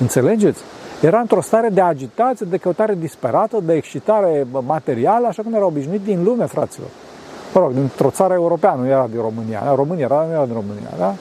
Înțelegeți? 0.00 0.60
Era 1.02 1.20
într-o 1.20 1.40
stare 1.40 1.68
de 1.68 1.80
agitație, 1.80 2.46
de 2.50 2.56
căutare 2.56 2.94
disperată, 2.94 3.58
de 3.62 3.74
excitare 3.74 4.46
materială, 4.66 5.26
așa 5.26 5.42
cum 5.42 5.54
era 5.54 5.66
obișnuit 5.66 6.00
din 6.00 6.22
lume, 6.22 6.46
fraților. 6.46 6.88
Mă 7.54 7.60
rog, 7.60 7.72
dintr-o 7.72 8.10
țară 8.10 8.34
europeană, 8.34 8.82
nu 8.82 8.88
era 8.88 9.06
din 9.10 9.20
România. 9.20 9.72
România 9.74 10.04
era, 10.04 10.24
nu 10.26 10.32
era 10.32 10.44
din 10.44 10.54
România, 10.54 10.90
da? 10.98 11.14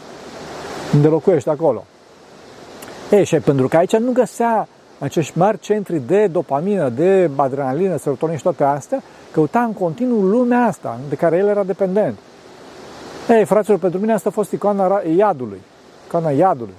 Unde 0.93 1.07
locuiește 1.07 1.49
acolo. 1.49 1.83
E, 3.09 3.23
și 3.23 3.35
pentru 3.35 3.67
că 3.67 3.77
aici 3.77 3.95
nu 3.95 4.11
găsea 4.11 4.67
acești 4.99 5.37
mari 5.37 5.59
centri 5.59 6.01
de 6.07 6.27
dopamină, 6.27 6.89
de 6.89 7.29
adrenalină, 7.35 7.97
serotonin 7.97 8.37
și 8.37 8.43
toate 8.43 8.63
astea, 8.63 9.01
căuta 9.31 9.59
în 9.59 9.73
continuu 9.73 10.21
lumea 10.21 10.65
asta 10.65 10.99
de 11.09 11.15
care 11.15 11.37
el 11.37 11.47
era 11.47 11.63
dependent. 11.63 12.17
Ei, 13.29 13.45
fraților, 13.45 13.79
pentru 13.79 13.99
mine 13.99 14.13
asta 14.13 14.29
a 14.29 14.31
fost 14.31 14.51
icoana 14.51 15.01
iadului. 15.15 15.61
Icoana 16.07 16.29
iadului. 16.29 16.73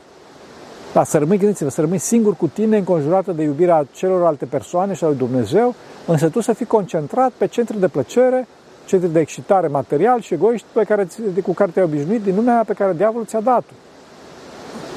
Da, 0.92 1.04
să 1.04 1.18
rămâi, 1.18 1.38
gândiți-vă, 1.38 1.70
să 1.70 1.80
rămâi 1.80 1.98
singur 1.98 2.34
cu 2.36 2.46
tine, 2.46 2.76
înconjurată 2.76 3.32
de 3.32 3.42
iubirea 3.42 3.86
celorlalte 3.92 4.44
persoane 4.44 4.94
și 4.94 5.04
a 5.04 5.06
lui 5.06 5.16
Dumnezeu, 5.16 5.74
însă 6.06 6.28
tu 6.28 6.40
să 6.40 6.52
fii 6.52 6.66
concentrat 6.66 7.30
pe 7.30 7.46
centri 7.46 7.80
de 7.80 7.88
plăcere, 7.88 8.46
centri 8.84 9.12
de 9.12 9.20
excitare 9.20 9.66
material 9.66 10.20
și 10.20 10.34
egoiști 10.34 10.66
pe 10.72 10.84
care, 10.84 11.08
cu 11.42 11.52
care 11.52 11.70
te-ai 11.70 11.84
obișnuit 11.84 12.22
din 12.22 12.34
lumea 12.34 12.62
pe 12.66 12.72
care 12.72 12.92
diavolul 12.92 13.26
ți-a 13.26 13.40
dat-o. 13.40 13.72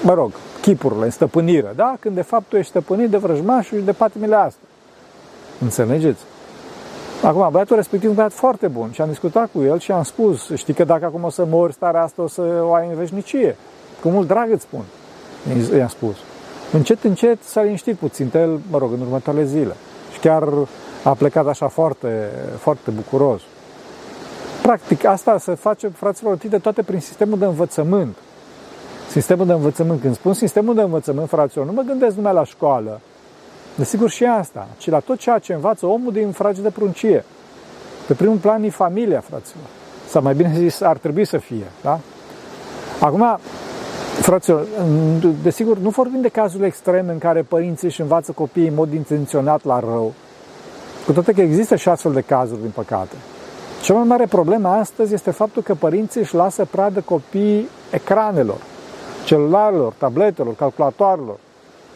Mă 0.03 0.13
rog, 0.13 0.31
chipurile, 0.61 1.05
în 1.05 1.11
stăpânire, 1.11 1.73
da? 1.75 1.95
Când 1.99 2.15
de 2.15 2.21
fapt 2.21 2.43
tu 2.47 2.55
ești 2.55 2.69
stăpânit 2.69 3.09
de 3.09 3.17
vrăjmașul 3.17 3.77
și 3.77 3.83
de 3.83 3.91
patimile 3.91 4.35
astea. 4.35 4.67
Înțelegeți? 5.61 6.21
Acum, 7.23 7.47
băiatul 7.51 7.75
respectiv 7.75 8.09
un 8.09 8.15
băiat 8.15 8.33
foarte 8.33 8.67
bun 8.67 8.91
și 8.91 9.01
am 9.01 9.09
discutat 9.09 9.49
cu 9.53 9.61
el 9.61 9.79
și 9.79 9.91
am 9.91 10.03
spus, 10.03 10.49
știi 10.55 10.73
că 10.73 10.83
dacă 10.83 11.05
acum 11.05 11.23
o 11.23 11.29
să 11.29 11.45
mori, 11.49 11.73
starea 11.73 12.03
asta 12.03 12.21
o 12.21 12.27
să 12.27 12.41
o 12.61 12.73
ai 12.73 12.87
în 12.87 12.95
veșnicie. 12.95 13.55
Cu 14.01 14.09
mult 14.09 14.27
drag 14.27 14.51
îți 14.51 14.61
spun, 14.61 14.83
i-am 15.77 15.87
spus. 15.87 16.15
Încet, 16.71 17.03
încet 17.03 17.43
s-a 17.43 17.61
liniștit 17.61 17.95
puțin 17.95 18.31
el, 18.33 18.59
mă 18.71 18.77
rog, 18.77 18.93
în 18.93 19.01
următoarele 19.01 19.45
zile. 19.45 19.75
Și 20.13 20.19
chiar 20.19 20.47
a 21.03 21.11
plecat 21.13 21.47
așa 21.47 21.67
foarte, 21.67 22.29
foarte 22.57 22.91
bucuros. 22.91 23.41
Practic, 24.61 25.05
asta 25.05 25.37
se 25.37 25.53
face, 25.53 25.87
fraților, 25.87 26.37
de 26.37 26.57
toate 26.57 26.83
prin 26.83 26.99
sistemul 26.99 27.37
de 27.37 27.45
învățământ. 27.45 28.17
Sistemul 29.09 29.45
de 29.45 29.51
învățământ. 29.51 30.01
Când 30.01 30.15
spun 30.15 30.33
sistemul 30.33 30.75
de 30.75 30.81
învățământ, 30.81 31.29
fraților, 31.29 31.65
nu 31.65 31.71
mă 31.71 31.81
gândesc 31.81 32.15
numai 32.15 32.33
la 32.33 32.43
școală. 32.43 33.01
Desigur 33.75 34.09
și 34.09 34.25
asta, 34.25 34.67
ci 34.77 34.89
la 34.89 34.99
tot 34.99 35.17
ceea 35.17 35.39
ce 35.39 35.53
învață 35.53 35.85
omul 35.85 36.11
din 36.11 36.31
frage 36.31 36.61
de 36.61 36.69
pruncie. 36.69 37.25
Pe 38.07 38.13
primul 38.13 38.37
plan 38.37 38.63
e 38.63 38.69
familia, 38.69 39.19
fraților. 39.19 39.65
Sau 40.09 40.21
mai 40.21 40.33
bine 40.33 40.53
zis, 40.55 40.81
ar 40.81 40.97
trebui 40.97 41.25
să 41.25 41.37
fie. 41.37 41.65
Da? 41.81 41.99
Acum, 42.99 43.39
fraților, 44.25 44.65
desigur, 45.43 45.77
nu 45.77 45.89
vorbim 45.89 46.21
de 46.21 46.27
cazurile 46.27 46.67
extreme 46.67 47.11
în 47.11 47.17
care 47.17 47.41
părinții 47.41 47.87
își 47.87 48.01
învață 48.01 48.31
copiii 48.31 48.67
în 48.67 48.73
mod 48.73 48.93
intenționat 48.93 49.63
la 49.63 49.79
rău. 49.79 50.13
Cu 51.05 51.11
toate 51.11 51.31
că 51.31 51.41
există 51.41 51.75
și 51.75 51.89
astfel 51.89 52.13
de 52.13 52.21
cazuri, 52.21 52.61
din 52.61 52.69
păcate. 52.69 53.15
Cea 53.81 53.93
mai 53.93 54.03
mare 54.07 54.25
problemă 54.25 54.67
astăzi 54.67 55.13
este 55.13 55.31
faptul 55.31 55.61
că 55.61 55.73
părinții 55.73 56.21
își 56.21 56.35
lasă 56.35 56.67
pradă 56.71 57.01
copiii 57.01 57.67
ecranelor, 57.91 58.57
celularelor, 59.25 59.93
tabletelor, 59.97 60.55
calculatoarelor. 60.55 61.37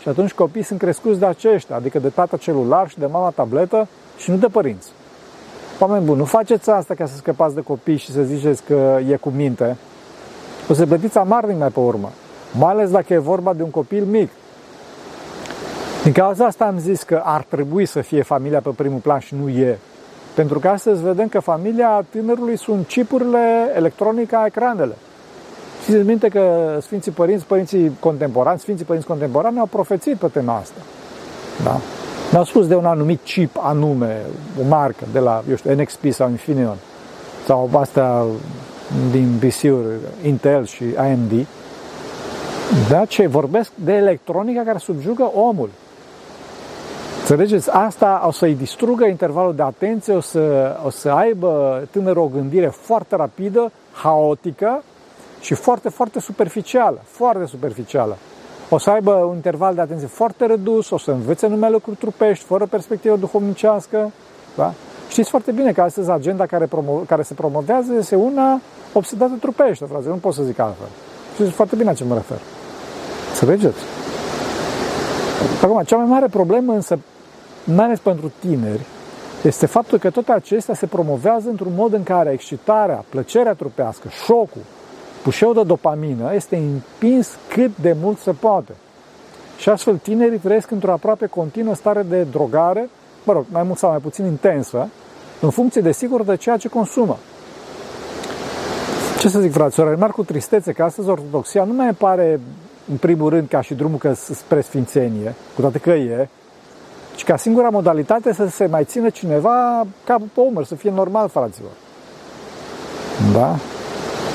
Și 0.02 0.10
atunci 0.10 0.32
copiii 0.32 0.64
sunt 0.64 0.80
crescuți 0.80 1.20
de 1.20 1.26
aceștia, 1.26 1.76
adică 1.76 2.00
de 2.00 2.10
tata 2.10 2.38
celular 2.38 2.90
și 2.90 3.00
de 3.00 3.06
mama 3.06 3.30
tabletă 3.30 3.88
și 4.18 4.32
nu 4.32 4.38
de 4.38 4.48
părinți. 4.48 4.92
Oameni 5.80 6.06
buni, 6.06 6.18
nu 6.18 6.26
faceți 6.26 6.70
asta 6.70 6.94
ca 6.94 7.06
să 7.06 7.16
scăpați 7.16 7.56
de 7.56 7.62
copii 7.62 7.98
și 7.98 8.12
să 8.12 8.22
ziceți 8.22 8.64
că 8.64 9.00
e 9.10 9.16
cu 9.16 9.30
minte. 9.30 9.78
O 10.70 10.74
să 10.74 10.86
plătiți 10.86 11.18
amarnic 11.18 11.58
mai 11.58 11.70
pe 11.70 11.80
urmă. 11.80 12.12
Mai 12.52 12.72
ales 12.72 12.90
dacă 12.90 13.14
e 13.14 13.18
vorba 13.18 13.54
de 13.54 13.64
un 13.64 13.70
copil 13.70 14.04
mic. 14.04 14.30
Din 16.04 16.12
cauza 16.12 16.46
asta 16.46 16.66
am 16.66 16.80
zis 16.80 17.04
că 17.04 17.22
ar 17.24 17.46
trebui 17.50 17.86
să 17.86 18.02
fie 18.02 18.22
familia 18.22 18.60
pe 18.60 18.70
primul 18.70 19.00
plan 19.00 19.20
și 19.20 19.36
nu 19.42 19.50
e. 19.50 19.78
Pentru 20.36 20.60
că 20.60 20.68
astăzi 20.68 21.04
vedem 21.04 21.28
că 21.28 21.40
familia 21.40 22.06
tânărului 22.10 22.58
sunt 22.58 22.88
chipurile 22.88 23.72
electronice 23.76 24.36
a 24.36 24.46
ecranele. 24.46 24.96
Țineți 25.84 26.08
minte 26.08 26.28
că 26.28 26.78
Sfinții 26.82 27.12
Părinți, 27.12 27.46
Părinții 27.46 27.98
contemporani, 28.00 28.60
Sfinții 28.60 28.86
Părinți 28.86 29.08
contemporani 29.08 29.60
au 29.60 29.66
profețit 29.66 30.16
pe 30.16 30.28
tema 30.28 30.56
asta. 30.56 30.80
Da? 31.64 31.80
Ne-au 32.32 32.44
spus 32.44 32.68
de 32.68 32.76
un 32.76 32.86
anumit 32.86 33.20
chip 33.24 33.58
anume, 33.62 34.22
o 34.60 34.68
marcă 34.68 35.04
de 35.12 35.20
la, 35.20 35.44
eu 35.50 35.56
știu, 35.56 35.74
NXP 35.74 36.12
sau 36.12 36.30
Infineon, 36.30 36.78
sau 37.46 37.70
astea 37.74 38.24
din 39.12 39.40
PC-uri, 39.40 39.96
Intel 40.26 40.66
și 40.66 40.84
AMD, 40.98 41.46
da? 42.90 43.06
ce 43.06 43.28
vorbesc 43.28 43.72
de 43.76 43.94
electronica 43.94 44.62
care 44.64 44.78
subjugă 44.78 45.32
omul. 45.34 45.70
Înțelegeți? 47.20 47.70
Asta 47.72 48.24
o 48.28 48.32
să-i 48.32 48.54
distrugă 48.54 49.06
intervalul 49.06 49.56
de 49.56 49.62
atenție, 49.62 50.14
o 50.14 50.20
să, 50.20 50.76
o 50.86 50.90
să 50.90 51.10
aibă 51.10 51.82
tânărul 51.92 52.24
o 52.24 52.28
gândire 52.28 52.68
foarte 52.68 53.16
rapidă, 53.16 53.72
haotică 53.92 54.84
și 55.42 55.54
foarte, 55.54 55.90
foarte 55.90 56.20
superficială, 56.20 57.02
foarte 57.06 57.46
superficială. 57.46 58.18
O 58.70 58.78
să 58.78 58.90
aibă 58.90 59.12
un 59.12 59.36
interval 59.36 59.76
de 59.76 59.82
atenție 59.82 60.08
foarte 60.08 60.46
redus, 60.46 60.90
o 60.90 60.98
să 60.98 61.12
învețe 61.12 61.48
numele 61.48 61.72
lucruri 61.72 61.98
trupești, 61.98 62.46
fără 62.46 62.66
perspectivă 62.66 63.16
duhovnicească. 63.16 64.12
Da? 64.56 64.74
Știți 65.10 65.30
foarte 65.30 65.52
bine 65.52 65.72
că 65.72 65.82
astăzi 65.82 66.12
agenda 66.12 66.46
care, 66.46 66.66
promo- 66.66 67.06
care 67.08 67.22
se 67.22 67.34
promovează 67.34 67.94
este 67.94 68.16
una 68.16 68.62
obsedată 68.94 69.34
trupește, 69.40 69.86
frate. 69.86 70.08
Nu 70.08 70.16
pot 70.16 70.34
să 70.34 70.44
zic 70.44 70.60
altfel. 70.60 70.88
Știți 71.34 71.52
foarte 71.52 71.76
bine 71.76 71.90
la 71.90 71.96
ce 71.96 72.04
mă 72.04 72.14
refer. 72.14 72.38
Înțelegeți? 73.30 73.80
Acum, 75.62 75.82
cea 75.84 75.98
mai 75.98 76.06
mare 76.06 76.28
problemă 76.28 76.74
însă, 76.74 77.00
mai 77.64 77.86
ales 77.86 78.00
pentru 78.00 78.32
tineri, 78.40 78.86
este 79.44 79.66
faptul 79.66 79.98
că 79.98 80.10
toate 80.10 80.32
acestea 80.32 80.74
se 80.76 80.86
promovează 80.86 81.50
într-un 81.50 81.72
mod 81.76 81.94
în 81.94 82.04
care 82.04 82.32
excitarea, 82.32 83.06
plăcerea 83.10 83.54
trupească, 83.54 84.08
șocul, 84.26 84.62
pușeu 85.24 85.54
de 85.54 85.64
dopamină 85.64 86.34
este 86.36 86.56
împins 86.56 87.38
cât 87.48 87.78
de 87.78 87.96
mult 88.02 88.20
se 88.20 88.32
poate. 88.32 88.74
Și 89.58 89.70
astfel 89.70 89.98
tinerii 89.98 90.38
trăiesc 90.38 90.72
într-o 90.72 90.92
aproape 90.92 91.26
continuă 91.26 91.76
stare 91.76 92.02
de 92.02 92.24
drogare, 92.24 92.90
mă 93.24 93.34
rog, 93.34 93.46
mai 93.52 93.64
mult 93.64 93.78
sau 93.78 93.90
mai 93.90 94.00
puțin 94.00 94.26
intensă, 94.26 94.90
în 95.42 95.50
funcție 95.50 95.82
de 95.82 95.92
sigur 95.92 96.24
de 96.24 96.36
ceea 96.36 96.58
ce 96.58 96.68
consumă. 96.68 97.18
Ce 99.20 99.30
să 99.30 99.40
zic, 99.40 99.52
fraților, 99.52 99.90
remarc 99.90 100.14
cu 100.14 100.24
tristețe 100.24 100.72
că 100.72 100.84
astăzi 100.84 101.10
ortodoxia 101.10 101.64
nu 101.64 101.74
mai 101.74 101.94
pare 101.94 102.40
în 102.90 102.98
primul 102.98 103.30
rând 103.30 103.48
ca 103.48 103.62
și 103.62 103.74
drumul 103.74 103.98
că 103.98 104.14
spre 104.14 104.62
sfințenie, 104.62 105.36
cu 105.56 105.62
toate 105.62 105.78
că 105.78 105.90
e, 105.90 106.28
ci 107.16 107.24
ca 107.24 107.38
singura 107.38 107.70
modalitate 107.70 108.34
să 108.34 108.48
se 108.48 108.66
mai 108.66 108.84
țină 108.84 109.10
cineva 109.10 109.86
capul 110.04 110.28
pe 110.34 110.40
umăr, 110.40 110.66
să 110.66 110.76
fie 110.76 110.92
normal, 110.92 111.30
fraților. 111.30 111.72
Da? 113.34 113.56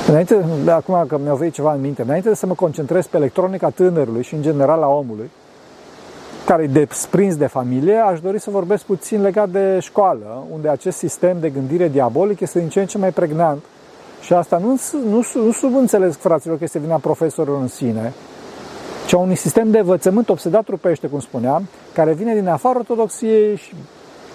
Înainte, 0.08 0.44
acum 0.68 1.04
că 1.08 1.18
mi-au 1.22 1.36
venit 1.36 1.54
ceva 1.54 1.72
în 1.72 1.80
minte, 1.80 2.02
înainte 2.02 2.28
de 2.28 2.34
să 2.34 2.46
mă 2.46 2.54
concentrez 2.54 3.06
pe 3.06 3.16
electronica 3.16 3.68
tânărului 3.68 4.22
și 4.22 4.34
în 4.34 4.42
general 4.42 4.82
a 4.82 4.88
omului, 4.88 5.30
care 6.46 6.62
e 6.62 6.66
desprins 6.66 7.36
de 7.36 7.46
familie, 7.46 7.96
aș 7.96 8.20
dori 8.20 8.40
să 8.40 8.50
vorbesc 8.50 8.84
puțin 8.84 9.22
legat 9.22 9.48
de 9.48 9.78
școală, 9.80 10.44
unde 10.52 10.68
acest 10.68 10.96
sistem 10.96 11.36
de 11.40 11.50
gândire 11.50 11.88
diabolic 11.88 12.40
este 12.40 12.58
din 12.58 12.68
ce 12.68 12.80
în 12.80 12.86
ce 12.86 12.98
mai 12.98 13.10
pregnant. 13.10 13.62
Și 14.25 14.33
asta 14.33 14.59
nu, 14.59 14.81
nu, 15.09 15.25
nu 15.45 15.52
subînțeles, 15.52 16.16
fraților, 16.16 16.59
că 16.59 16.64
este 16.64 16.78
vina 16.78 16.97
profesorului 16.97 17.61
în 17.61 17.69
sine, 17.69 18.12
ci 19.07 19.12
a 19.12 19.19
unui 19.19 19.35
sistem 19.37 19.71
de 19.71 19.78
învățământ 19.78 20.28
obsedat 20.28 20.64
trupește, 20.64 21.07
cum 21.07 21.21
spuneam, 21.21 21.69
care 21.93 22.12
vine 22.12 22.35
din 22.35 22.49
afara 22.49 22.78
ortodoxiei 22.78 23.57
și, 23.57 23.75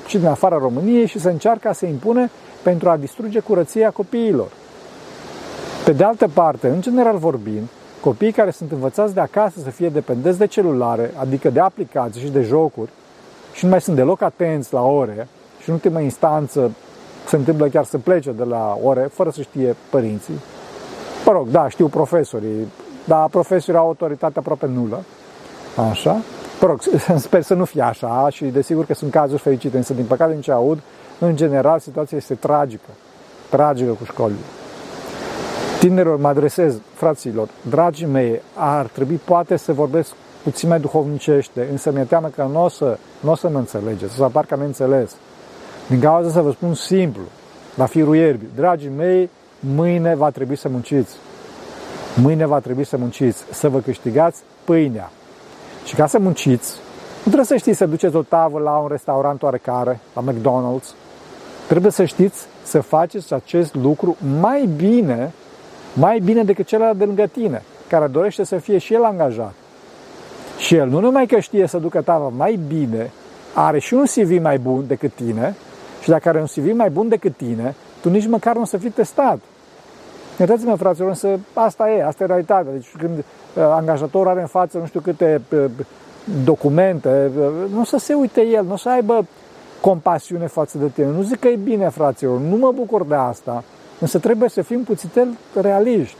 și 0.07 0.17
din 0.17 0.27
afara 0.27 0.57
României 0.57 1.07
și 1.07 1.19
se 1.19 1.29
încearcă 1.29 1.67
a 1.67 1.73
se 1.73 1.87
impune 1.87 2.29
pentru 2.61 2.89
a 2.89 2.97
distruge 2.97 3.39
curăția 3.39 3.89
copiilor. 3.89 4.47
Pe 5.85 5.91
de 5.91 6.03
altă 6.03 6.27
parte, 6.33 6.67
în 6.67 6.81
general 6.81 7.17
vorbind, 7.17 7.67
copiii 8.01 8.31
care 8.31 8.51
sunt 8.51 8.71
învățați 8.71 9.13
de 9.13 9.19
acasă 9.19 9.59
să 9.63 9.69
fie 9.69 9.89
dependenți 9.89 10.39
de 10.39 10.47
celulare, 10.47 11.13
adică 11.15 11.49
de 11.49 11.59
aplicații 11.59 12.21
și 12.21 12.29
de 12.29 12.41
jocuri, 12.41 12.89
și 13.53 13.63
nu 13.63 13.71
mai 13.71 13.81
sunt 13.81 13.95
deloc 13.95 14.21
atenți 14.21 14.73
la 14.73 14.81
ore, 14.81 15.27
și 15.61 15.69
în 15.69 15.73
ultima 15.73 15.99
instanță 15.99 16.71
se 17.27 17.35
întâmplă 17.35 17.67
chiar 17.67 17.83
să 17.83 17.97
plece 17.97 18.31
de 18.31 18.43
la 18.43 18.77
ore, 18.83 19.09
fără 19.13 19.29
să 19.29 19.41
știe 19.41 19.75
părinții. 19.89 20.39
Mă 21.25 21.31
rog, 21.31 21.47
da, 21.47 21.69
știu 21.69 21.87
profesorii, 21.87 22.67
dar 23.03 23.27
profesorii 23.27 23.79
au 23.79 23.85
autoritate 23.85 24.39
aproape 24.39 24.67
nulă. 24.67 25.03
Așa. 25.89 26.21
Mă 26.61 26.67
rog, 26.67 26.81
sper 27.27 27.41
să 27.41 27.53
nu 27.53 27.65
fie 27.65 27.81
așa 27.81 28.27
și 28.29 28.45
desigur 28.45 28.85
că 28.85 28.93
sunt 28.93 29.11
cazuri 29.11 29.41
fericite, 29.41 29.77
însă 29.77 29.93
din 29.93 30.05
păcate 30.05 30.31
din 30.31 30.41
ce 30.41 30.51
aud, 30.51 30.79
în 31.19 31.35
general 31.35 31.79
situația 31.79 32.17
este 32.17 32.33
tragică. 32.33 32.89
Tragică 33.49 33.91
cu 33.91 34.03
școlile. 34.03 34.39
Tinerilor 35.79 36.19
mă 36.19 36.27
adresez, 36.27 36.75
fraților, 36.93 37.47
dragii 37.69 38.05
mei, 38.05 38.41
ar 38.53 38.85
trebui 38.85 39.15
poate 39.15 39.55
să 39.57 39.73
vorbesc 39.73 40.11
puțin 40.43 40.69
mai 40.69 40.79
duhovnicește, 40.79 41.67
însă 41.71 41.91
mi-e 41.91 42.03
teamă 42.03 42.27
că 42.27 42.47
nu 42.51 42.63
o 42.63 42.69
să, 42.69 42.97
n-o 43.19 43.35
să 43.35 43.49
mă 43.49 43.57
înțelegeți, 43.57 44.11
o 44.13 44.15
să 44.17 44.23
apar 44.23 44.45
ca 44.45 44.55
neînțeles. 44.55 45.15
Din 45.89 45.99
cauza 45.99 46.29
să 46.29 46.41
vă 46.41 46.51
spun 46.51 46.73
simplu, 46.73 47.21
la 47.75 47.85
firul 47.85 48.15
ierbii, 48.15 48.49
dragii 48.55 48.91
mei, 48.97 49.29
mâine 49.59 50.15
va 50.15 50.29
trebui 50.29 50.55
să 50.55 50.69
munciți. 50.69 51.15
Mâine 52.21 52.45
va 52.45 52.59
trebui 52.59 52.83
să 52.83 52.97
munciți, 52.97 53.43
să 53.51 53.69
vă 53.69 53.79
câștigați 53.79 54.41
pâinea. 54.63 55.11
Și 55.85 55.95
ca 55.95 56.07
să 56.07 56.19
munciți, 56.19 56.73
nu 57.17 57.23
trebuie 57.23 57.45
să 57.45 57.55
știți 57.55 57.77
să 57.77 57.85
duceți 57.85 58.15
o 58.15 58.21
tavă 58.21 58.59
la 58.59 58.71
un 58.71 58.87
restaurant 58.87 59.43
oarecare, 59.43 59.99
la 60.13 60.23
McDonald's. 60.31 60.95
Trebuie 61.67 61.91
să 61.91 62.05
știți 62.05 62.45
să 62.63 62.81
faceți 62.81 63.33
acest 63.33 63.75
lucru 63.75 64.17
mai 64.39 64.69
bine, 64.75 65.31
mai 65.93 66.19
bine 66.19 66.43
decât 66.43 66.65
celălalt 66.65 66.97
de 66.97 67.05
lângă 67.05 67.25
tine, 67.25 67.63
care 67.87 68.07
dorește 68.07 68.43
să 68.43 68.57
fie 68.57 68.77
și 68.77 68.93
el 68.93 69.03
angajat. 69.03 69.53
Și 70.57 70.75
el 70.75 70.87
nu 70.89 70.99
numai 70.99 71.25
că 71.25 71.39
știe 71.39 71.67
să 71.67 71.77
ducă 71.77 72.01
tava 72.01 72.27
mai 72.27 72.59
bine, 72.67 73.11
are 73.53 73.79
și 73.79 73.93
un 73.93 74.03
CV 74.03 74.41
mai 74.41 74.57
bun 74.57 74.83
decât 74.87 75.13
tine 75.13 75.55
și 76.01 76.09
dacă 76.09 76.29
are 76.29 76.39
un 76.39 76.45
CV 76.45 76.75
mai 76.75 76.89
bun 76.89 77.07
decât 77.07 77.35
tine, 77.37 77.75
tu 78.01 78.09
nici 78.09 78.27
măcar 78.27 78.55
nu 78.55 78.61
o 78.61 78.65
să 78.65 78.77
fii 78.77 78.89
testat. 78.89 79.39
Iertați-mă, 80.39 80.75
fraților, 80.75 81.09
însă 81.09 81.39
asta 81.53 81.89
e, 81.89 82.05
asta 82.05 82.23
e 82.23 82.27
realitatea. 82.27 82.71
Deci 82.71 82.95
când 82.97 83.17
uh, 83.17 83.23
angajatorul 83.53 84.27
are 84.27 84.41
în 84.41 84.47
față 84.47 84.77
nu 84.77 84.85
știu 84.85 84.99
câte 84.99 85.41
uh, 85.51 85.65
documente, 86.43 87.31
uh, 87.37 87.43
nu 87.73 87.79
o 87.81 87.83
să 87.83 87.97
se 87.97 88.13
uite 88.13 88.45
el, 88.45 88.65
nu 88.65 88.73
o 88.73 88.77
să 88.77 88.89
aibă 88.89 89.25
compasiune 89.81 90.47
față 90.47 90.77
de 90.77 90.87
tine. 90.87 91.07
Nu 91.07 91.21
zic 91.21 91.39
că 91.39 91.47
e 91.47 91.55
bine, 91.55 91.89
fraților, 91.89 92.39
nu 92.39 92.55
mă 92.55 92.71
bucur 92.75 93.03
de 93.03 93.15
asta, 93.15 93.63
însă 93.99 94.19
trebuie 94.19 94.49
să 94.49 94.61
fim 94.61 94.83
puțin 94.83 95.37
realiști. 95.61 96.17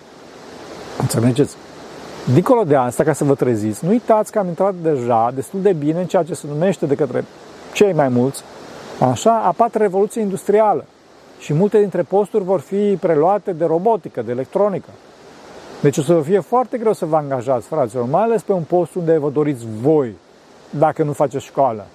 Înțelegeți? 0.99 1.55
Dincolo 2.33 2.63
de 2.63 2.75
asta, 2.75 3.03
ca 3.03 3.13
să 3.13 3.23
vă 3.23 3.35
treziți, 3.35 3.85
nu 3.85 3.89
uitați 3.89 4.31
că 4.31 4.39
am 4.39 4.47
intrat 4.47 4.73
deja 4.81 5.31
destul 5.35 5.61
de 5.61 5.73
bine 5.73 5.99
în 5.99 6.05
ceea 6.05 6.23
ce 6.23 6.33
se 6.33 6.47
numește 6.47 6.85
de 6.85 6.95
către 6.95 7.25
cei 7.73 7.93
mai 7.93 8.07
mulți, 8.07 8.43
așa, 8.99 9.41
a 9.45 9.51
patra 9.51 9.81
revoluție 9.81 10.21
industrială. 10.21 10.85
Și 11.39 11.53
multe 11.53 11.79
dintre 11.79 12.01
posturi 12.01 12.43
vor 12.43 12.59
fi 12.59 12.97
preluate 12.99 13.51
de 13.51 13.65
robotică, 13.65 14.21
de 14.21 14.31
electronică. 14.31 14.89
Deci 15.81 15.97
o 15.97 16.01
să 16.01 16.13
vă 16.13 16.21
fie 16.21 16.39
foarte 16.39 16.77
greu 16.77 16.93
să 16.93 17.05
vă 17.05 17.15
angajați, 17.15 17.67
fraților, 17.67 18.05
mai 18.05 18.21
ales 18.21 18.41
pe 18.41 18.51
un 18.51 18.63
post 18.63 18.95
unde 18.95 19.17
vă 19.17 19.29
doriți 19.29 19.65
voi, 19.81 20.15
dacă 20.69 21.03
nu 21.03 21.13
faceți 21.13 21.45
școală. 21.45 21.85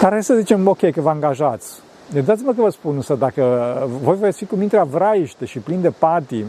Care 0.00 0.20
să 0.20 0.34
zicem, 0.34 0.68
ok, 0.68 0.90
că 0.90 1.00
vă 1.00 1.08
angajați. 1.08 1.80
Dați-mă 2.24 2.52
că 2.52 2.62
vă 2.62 2.70
spun, 2.70 2.94
însă, 2.94 3.14
dacă 3.14 3.76
voi 4.02 4.16
veți 4.16 4.38
fi 4.38 4.46
cu 4.46 4.56
mintea 4.56 4.84
vraiște 4.84 5.44
și 5.44 5.58
plin 5.58 5.80
de 5.80 5.90
patim 5.90 6.46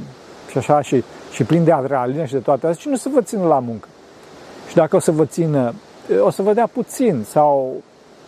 și 0.50 0.58
așa, 0.58 0.82
și, 0.82 1.04
și 1.32 1.44
plin 1.44 1.64
de 1.64 1.72
adrenalină 1.72 2.26
și 2.26 2.34
de 2.34 2.40
toate 2.40 2.68
astea, 2.68 2.84
cine 2.84 2.96
să 2.96 3.10
vă 3.14 3.22
țină 3.22 3.48
la 3.48 3.60
muncă? 3.60 3.88
Și 4.70 4.76
dacă 4.76 4.96
o 4.96 5.00
să 5.00 5.12
vă 5.12 5.26
țină, 5.26 5.74
o 6.20 6.30
să 6.30 6.42
vă 6.42 6.54
dea 6.54 6.70
puțin 6.74 7.24
sau, 7.30 7.74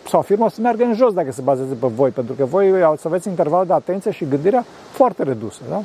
sau 0.08 0.22
firma 0.22 0.44
o 0.44 0.48
să 0.48 0.60
meargă 0.60 0.84
în 0.84 0.94
jos 0.94 1.12
dacă 1.12 1.32
se 1.32 1.40
bazează 1.40 1.74
pe 1.80 1.86
voi, 1.86 2.10
pentru 2.10 2.34
că 2.34 2.44
voi 2.44 2.82
o 2.82 2.96
să 2.96 3.08
aveți 3.08 3.28
interval 3.28 3.66
de 3.66 3.72
atenție 3.72 4.10
și 4.10 4.28
gândirea 4.28 4.64
foarte 4.90 5.22
redusă. 5.22 5.60
Da? 5.68 5.82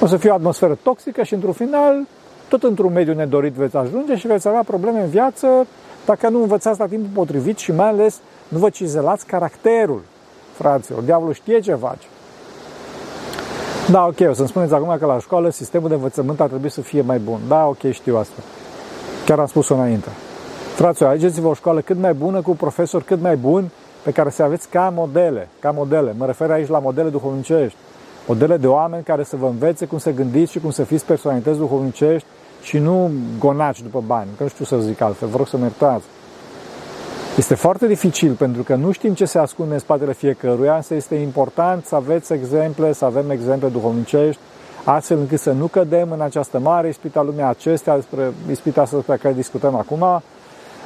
O 0.00 0.06
să 0.06 0.16
fie 0.16 0.30
o 0.30 0.34
atmosferă 0.34 0.78
toxică 0.82 1.22
și 1.22 1.34
într-un 1.34 1.52
final, 1.52 2.06
tot 2.48 2.62
într-un 2.62 2.92
mediu 2.92 3.14
nedorit 3.14 3.52
veți 3.52 3.76
ajunge 3.76 4.16
și 4.16 4.26
veți 4.26 4.48
avea 4.48 4.62
probleme 4.62 5.00
în 5.00 5.08
viață 5.08 5.66
dacă 6.04 6.28
nu 6.28 6.40
învățați 6.40 6.80
la 6.80 6.86
timpul 6.86 7.10
potrivit 7.14 7.58
și 7.58 7.72
mai 7.72 7.88
ales 7.88 8.20
nu 8.48 8.58
vă 8.58 8.68
cizelați 8.68 9.26
caracterul, 9.26 10.02
fraților. 10.52 11.02
Diavolul 11.02 11.34
știe 11.34 11.60
ce 11.60 11.74
face. 11.74 12.06
Da, 13.90 14.06
ok, 14.06 14.28
o 14.28 14.32
să-mi 14.32 14.48
spuneți 14.48 14.74
acum 14.74 14.96
că 14.98 15.06
la 15.06 15.18
școală 15.18 15.50
sistemul 15.50 15.88
de 15.88 15.94
învățământ 15.94 16.40
ar 16.40 16.48
trebui 16.48 16.70
să 16.70 16.80
fie 16.80 17.00
mai 17.00 17.18
bun. 17.18 17.40
Da, 17.48 17.66
ok, 17.66 17.90
știu 17.90 18.16
asta. 18.16 18.42
Chiar 19.26 19.38
am 19.38 19.46
spus-o 19.46 19.74
înainte. 19.74 20.08
Fraților, 20.78 21.10
alegeți-vă 21.10 21.48
o 21.48 21.54
școală 21.54 21.80
cât 21.80 21.96
mai 21.96 22.14
bună, 22.14 22.40
cu 22.40 22.56
profesori 22.56 23.04
cât 23.04 23.20
mai 23.20 23.36
buni, 23.36 23.72
pe 24.02 24.10
care 24.10 24.30
să 24.30 24.42
aveți 24.42 24.68
ca 24.68 24.92
modele, 24.94 25.48
ca 25.60 25.70
modele. 25.70 26.14
Mă 26.18 26.26
refer 26.26 26.50
aici 26.50 26.68
la 26.68 26.78
modele 26.78 27.08
duhovnicești. 27.08 27.76
Modele 28.26 28.56
de 28.56 28.66
oameni 28.66 29.02
care 29.02 29.22
să 29.22 29.36
vă 29.36 29.46
învețe 29.46 29.86
cum 29.86 29.98
să 29.98 30.10
gândiți 30.10 30.52
și 30.52 30.60
cum 30.60 30.70
să 30.70 30.84
fiți 30.84 31.04
personalități 31.04 31.58
duhovnicești 31.58 32.26
și 32.62 32.78
nu 32.78 33.10
gonaci 33.38 33.82
după 33.82 34.02
bani. 34.06 34.28
Că 34.36 34.42
nu 34.42 34.48
știu 34.48 34.64
să 34.64 34.78
zic 34.78 35.00
altfel, 35.00 35.28
vă 35.28 35.36
rog 35.36 35.48
să 35.48 35.56
mă 35.56 35.62
iertați. 35.62 36.04
Este 37.36 37.54
foarte 37.54 37.86
dificil 37.86 38.32
pentru 38.32 38.62
că 38.62 38.74
nu 38.74 38.90
știm 38.90 39.14
ce 39.14 39.24
se 39.24 39.38
ascunde 39.38 39.74
în 39.74 39.80
spatele 39.80 40.12
fiecăruia, 40.12 40.74
însă 40.74 40.94
este 40.94 41.14
important 41.14 41.84
să 41.84 41.94
aveți 41.94 42.32
exemple, 42.32 42.92
să 42.92 43.04
avem 43.04 43.30
exemple 43.30 43.68
duhovnicești, 43.68 44.40
astfel 44.84 45.18
încât 45.18 45.40
să 45.40 45.52
nu 45.52 45.66
cădem 45.66 46.10
în 46.10 46.20
această 46.20 46.58
mare 46.58 46.88
ispită 46.88 47.18
a 47.18 47.22
lumii 47.22 47.42
acestea, 47.42 47.94
despre 47.94 48.32
ispita 48.50 48.80
asta 48.80 48.96
despre 48.96 49.16
care 49.16 49.34
discutăm 49.34 49.74
acum, 49.74 50.22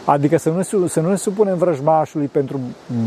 adică 0.04 0.36
să 0.36 0.50
nu, 0.50 0.86
să 0.86 1.00
nu 1.00 1.08
ne 1.08 1.16
supunem 1.16 1.56
vrăjmașului 1.56 2.26
pentru 2.26 2.60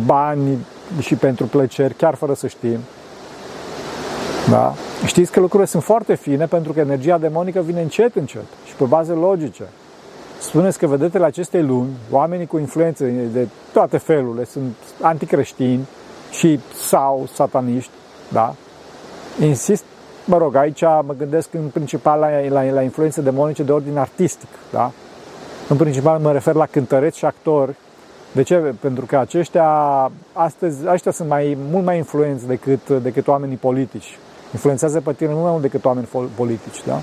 bani 0.06 0.66
și 1.00 1.16
pentru 1.16 1.46
plăceri, 1.46 1.94
chiar 1.94 2.16
fără 2.16 2.34
să 2.34 2.48
știm. 2.48 2.80
Da? 4.50 4.74
Știți 5.06 5.32
că 5.32 5.40
lucrurile 5.40 5.70
sunt 5.70 5.84
foarte 5.84 6.16
fine 6.16 6.46
pentru 6.46 6.74
că 6.74 6.80
energia 6.80 7.18
demonică 7.18 7.62
vine 7.62 7.82
încet, 7.82 8.16
încet 8.16 8.46
și 8.66 8.74
pe 8.74 8.84
baze 8.84 9.12
logice. 9.12 9.64
Spuneți 10.40 10.78
că 10.78 10.88
vedetele 10.88 11.26
acestei 11.26 11.64
luni, 11.64 11.90
oamenii 12.12 12.46
cu 12.46 12.58
influențe 12.58 13.06
de 13.34 13.48
toate 13.74 13.98
felurile, 13.98 14.46
sunt 14.46 14.76
anticreștini 15.02 15.88
și 16.32 16.60
sau 16.76 17.28
sataniști, 17.34 17.92
da? 18.32 18.56
Insist, 19.42 19.84
mă 20.26 20.38
rog, 20.38 20.56
aici 20.56 20.82
mă 20.82 21.16
gândesc 21.18 21.54
în 21.54 21.68
principal 21.74 22.20
la, 22.20 22.28
la, 22.50 22.72
la 22.72 22.82
influențe 22.82 23.22
demonice 23.22 23.64
de 23.64 23.72
ordin 23.72 23.98
artistic, 23.98 24.50
da? 24.72 24.92
În 25.70 25.78
principal 25.78 26.20
mă 26.20 26.32
refer 26.32 26.54
la 26.54 26.66
cântăreți 26.66 27.18
și 27.18 27.26
actori. 27.26 27.76
De 28.32 28.42
ce? 28.42 28.56
Pentru 28.56 29.06
că 29.06 29.18
aceștia, 29.18 29.70
astăzi, 30.34 30.88
aceștia 30.88 31.12
sunt 31.12 31.30
mai, 31.30 31.58
mult 31.72 31.86
mai 31.86 31.98
influenți 31.98 32.48
decât, 32.48 32.90
decât 32.90 33.28
oamenii 33.28 33.56
politici. 33.56 34.18
Influențează 34.52 35.02
pe 35.02 35.14
tine 35.14 35.30
mult 35.30 35.42
mai 35.42 35.52
mult 35.52 35.62
decât 35.62 35.86
oameni 35.86 36.08
politici, 36.36 36.84
da? 36.86 37.00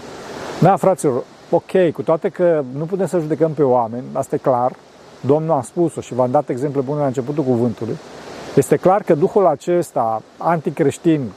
Da, 0.60 0.76
fraților, 0.76 1.22
ok, 1.50 1.90
cu 1.92 2.02
toate 2.02 2.28
că 2.28 2.64
nu 2.76 2.84
putem 2.84 3.06
să 3.06 3.18
judecăm 3.18 3.50
pe 3.50 3.62
oameni, 3.62 4.04
asta 4.12 4.34
e 4.34 4.38
clar, 4.38 4.72
Domnul 5.20 5.56
a 5.56 5.62
spus-o 5.62 6.00
și 6.00 6.14
v-am 6.14 6.30
dat 6.30 6.48
exemple 6.48 6.80
bune 6.80 7.00
la 7.00 7.06
începutul 7.06 7.44
cuvântului, 7.44 7.96
este 8.54 8.76
clar 8.76 9.02
că 9.02 9.14
Duhul 9.14 9.46
acesta 9.46 10.22
anticreștin, 10.36 11.32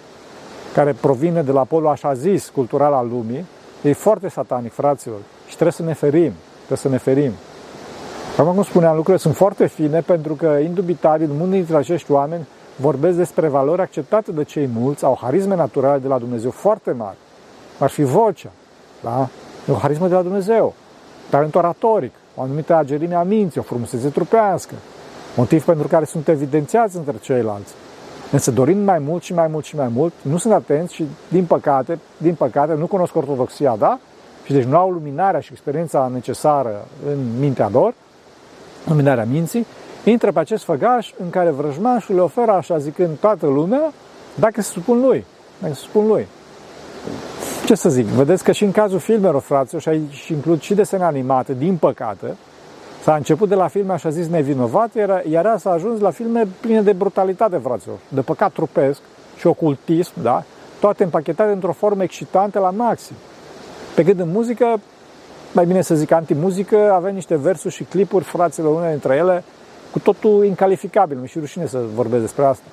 care 0.74 0.96
provine 1.02 1.42
de 1.42 1.52
la 1.52 1.64
polul 1.64 1.88
așa 1.88 2.14
zis 2.14 2.50
cultural 2.50 2.94
al 2.94 3.08
lumii, 3.08 3.46
e 3.82 3.94
foarte 3.94 4.30
satanic, 4.30 4.74
fraților, 4.74 5.20
și 5.48 5.54
trebuie 5.54 5.72
să 5.72 5.84
ne 5.84 5.94
ferim, 5.94 6.32
trebuie 6.65 6.78
să 6.78 6.89
ne 6.89 6.97
ferim. 6.97 7.32
Acum 8.38 8.54
cum 8.54 8.63
spuneam, 8.63 8.95
lucrurile 8.95 9.23
sunt 9.23 9.36
foarte 9.36 9.67
fine 9.67 10.01
pentru 10.01 10.34
că, 10.34 10.58
indubitabil, 10.63 11.30
unul 11.30 11.49
dintre 11.49 11.75
acești 11.75 12.12
oameni 12.12 12.47
vorbesc 12.75 13.17
despre 13.17 13.47
valori 13.47 13.82
acceptate 13.82 14.32
de 14.32 14.43
cei 14.43 14.69
mulți, 14.78 15.06
au 15.06 15.17
harisme 15.21 15.56
naturale 15.56 15.99
de 15.99 16.08
la 16.08 16.17
Dumnezeu 16.17 16.51
foarte 16.51 16.91
mari. 16.91 17.17
Ar 17.80 17.89
fi 17.89 18.04
vocea, 18.04 18.49
da? 19.04 19.28
E 19.69 19.71
o 19.71 19.75
harismă 19.75 20.08
de 20.08 20.13
la 20.13 20.21
Dumnezeu. 20.21 20.73
Talent 21.30 21.56
oratoric, 21.56 22.12
o 22.36 22.41
anumită 22.41 22.75
agerime 22.75 23.15
a 23.15 23.23
minții, 23.23 23.60
o 23.60 23.63
frumusețe 23.63 24.10
trupească, 24.10 24.75
motiv 25.36 25.65
pentru 25.65 25.88
care 25.88 26.06
sunt 26.06 26.28
evidențiați 26.28 26.95
între 26.95 27.15
ceilalți. 27.21 27.73
Însă 28.32 28.51
dorind 28.51 28.86
mai 28.86 28.99
mult 28.99 29.23
și 29.23 29.34
mai 29.34 29.47
mult 29.47 29.65
și 29.65 29.75
mai 29.75 29.88
mult, 29.88 30.13
nu 30.21 30.38
sunt 30.38 30.54
atenți 30.54 30.93
și, 30.93 31.06
din 31.28 31.45
păcate, 31.45 31.99
din 32.17 32.34
păcate, 32.34 32.73
nu 32.73 32.88
cunosc 32.88 33.15
ortodoxia, 33.15 33.75
da? 33.80 33.99
Și 34.46 34.54
deci 34.54 34.64
nu 34.64 34.78
au 34.78 34.90
luminarea 34.90 35.40
și 35.40 35.50
experiența 35.52 36.10
necesară 36.14 36.88
în 37.10 37.18
mintea 37.40 37.70
lor, 37.72 37.94
luminarea 38.88 39.26
minții, 39.26 39.66
intră 40.04 40.32
pe 40.32 40.40
acest 40.40 40.64
făgaș 40.64 41.12
în 41.24 41.30
care 41.30 41.50
vrăjmașul 41.50 42.16
le 42.16 42.22
oferă, 42.22 42.52
așa 42.52 42.78
zicând, 42.78 43.18
toată 43.20 43.46
lumea, 43.46 43.94
dacă 44.36 44.62
se 44.62 44.72
supun 44.72 45.02
lui. 45.02 45.26
Dacă 45.60 45.74
se 45.74 45.80
supun 45.80 46.08
lui 46.08 46.28
ce 47.66 47.76
să 47.76 47.90
zic, 47.90 48.06
vedeți 48.06 48.44
că 48.44 48.52
și 48.52 48.64
în 48.64 48.72
cazul 48.72 49.00
filmelor, 49.00 49.42
fraților, 49.42 49.82
și 49.82 49.90
aici 49.90 50.28
includ 50.28 50.62
și 50.62 50.74
desene 50.74 51.04
animate, 51.04 51.54
din 51.54 51.76
păcate, 51.76 52.36
s-a 53.04 53.16
început 53.16 53.50
de 53.50 53.56
la 53.56 53.68
filme 53.68 53.94
așa 53.94 54.10
zis 54.10 54.28
nevinovate, 54.28 55.00
iar, 55.00 55.24
iar 55.30 55.58
s-a 55.58 55.72
ajuns 55.72 56.00
la 56.00 56.10
filme 56.10 56.48
pline 56.60 56.82
de 56.82 56.94
brutalitate, 56.94 57.58
fraților, 57.58 57.98
de 58.08 58.22
păcat 58.22 58.52
trupesc 58.52 59.00
și 59.38 59.48
ocultism, 59.48 60.12
da? 60.22 60.44
Toate 60.80 61.04
împachetate 61.04 61.52
într-o 61.52 61.72
formă 61.72 62.04
excitantă 62.04 62.60
la 62.60 62.70
maxim. 62.70 63.16
Pe 63.96 64.04
cât 64.04 64.20
în 64.20 64.30
muzică, 64.32 64.80
mai 65.52 65.66
bine 65.66 65.82
să 65.82 65.96
zic 65.96 66.12
antimuzică, 66.12 66.92
avem 66.94 67.14
niște 67.14 67.36
versuri 67.36 67.74
și 67.74 67.84
clipuri, 67.84 68.24
fraților, 68.24 68.76
unele 68.76 68.92
dintre 68.92 69.16
ele, 69.16 69.44
cu 69.92 70.00
totul 70.00 70.46
incalificabil, 70.46 71.18
mi 71.18 71.28
și 71.28 71.40
rușine 71.40 71.66
să 71.68 71.80
vorbesc 71.94 72.22
despre 72.22 72.46
asta. 72.46 72.66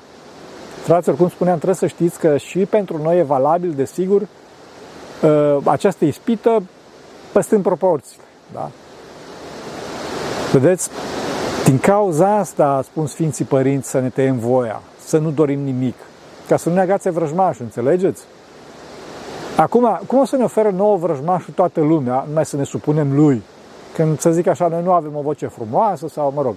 Fraților, 0.83 1.17
cum 1.17 1.29
spuneam, 1.29 1.57
trebuie 1.57 1.77
să 1.77 1.87
știți 1.87 2.19
că 2.19 2.37
și 2.37 2.59
pentru 2.59 3.03
noi 3.03 3.19
e 3.19 3.23
valabil, 3.23 3.73
desigur, 3.77 4.23
Uh, 5.23 5.57
această 5.65 6.05
ispită 6.05 6.63
păstrând 7.33 7.63
proporțiile. 7.63 8.25
Da? 8.53 8.71
Vedeți, 10.53 10.91
din 11.65 11.79
cauza 11.79 12.37
asta 12.37 12.81
spun 12.85 13.07
Sfinții 13.07 13.45
Părinți 13.45 13.91
să 13.91 13.99
ne 14.01 14.09
tăiem 14.09 14.39
voia, 14.39 14.81
să 15.05 15.19
nu 15.19 15.31
dorim 15.31 15.61
nimic, 15.61 15.95
ca 16.49 16.57
să 16.57 16.69
nu 16.69 16.75
ne 16.75 16.81
agațe 16.81 17.11
vrăjmașul, 17.11 17.65
înțelegeți? 17.65 18.23
Acum, 19.57 20.01
cum 20.07 20.19
o 20.19 20.25
să 20.25 20.37
ne 20.37 20.45
oferă 20.45 20.71
nouă 20.71 20.97
vrăjmașul 20.97 21.53
toată 21.55 21.81
lumea, 21.81 22.25
numai 22.29 22.45
să 22.45 22.57
ne 22.57 22.65
supunem 22.65 23.15
lui? 23.15 23.43
Când, 23.95 24.21
să 24.21 24.31
zic 24.31 24.47
așa, 24.47 24.69
noi 24.69 24.83
nu 24.83 24.93
avem 24.93 25.17
o 25.17 25.21
voce 25.21 25.47
frumoasă 25.47 26.09
sau, 26.09 26.33
mă 26.35 26.43
rog, 26.43 26.57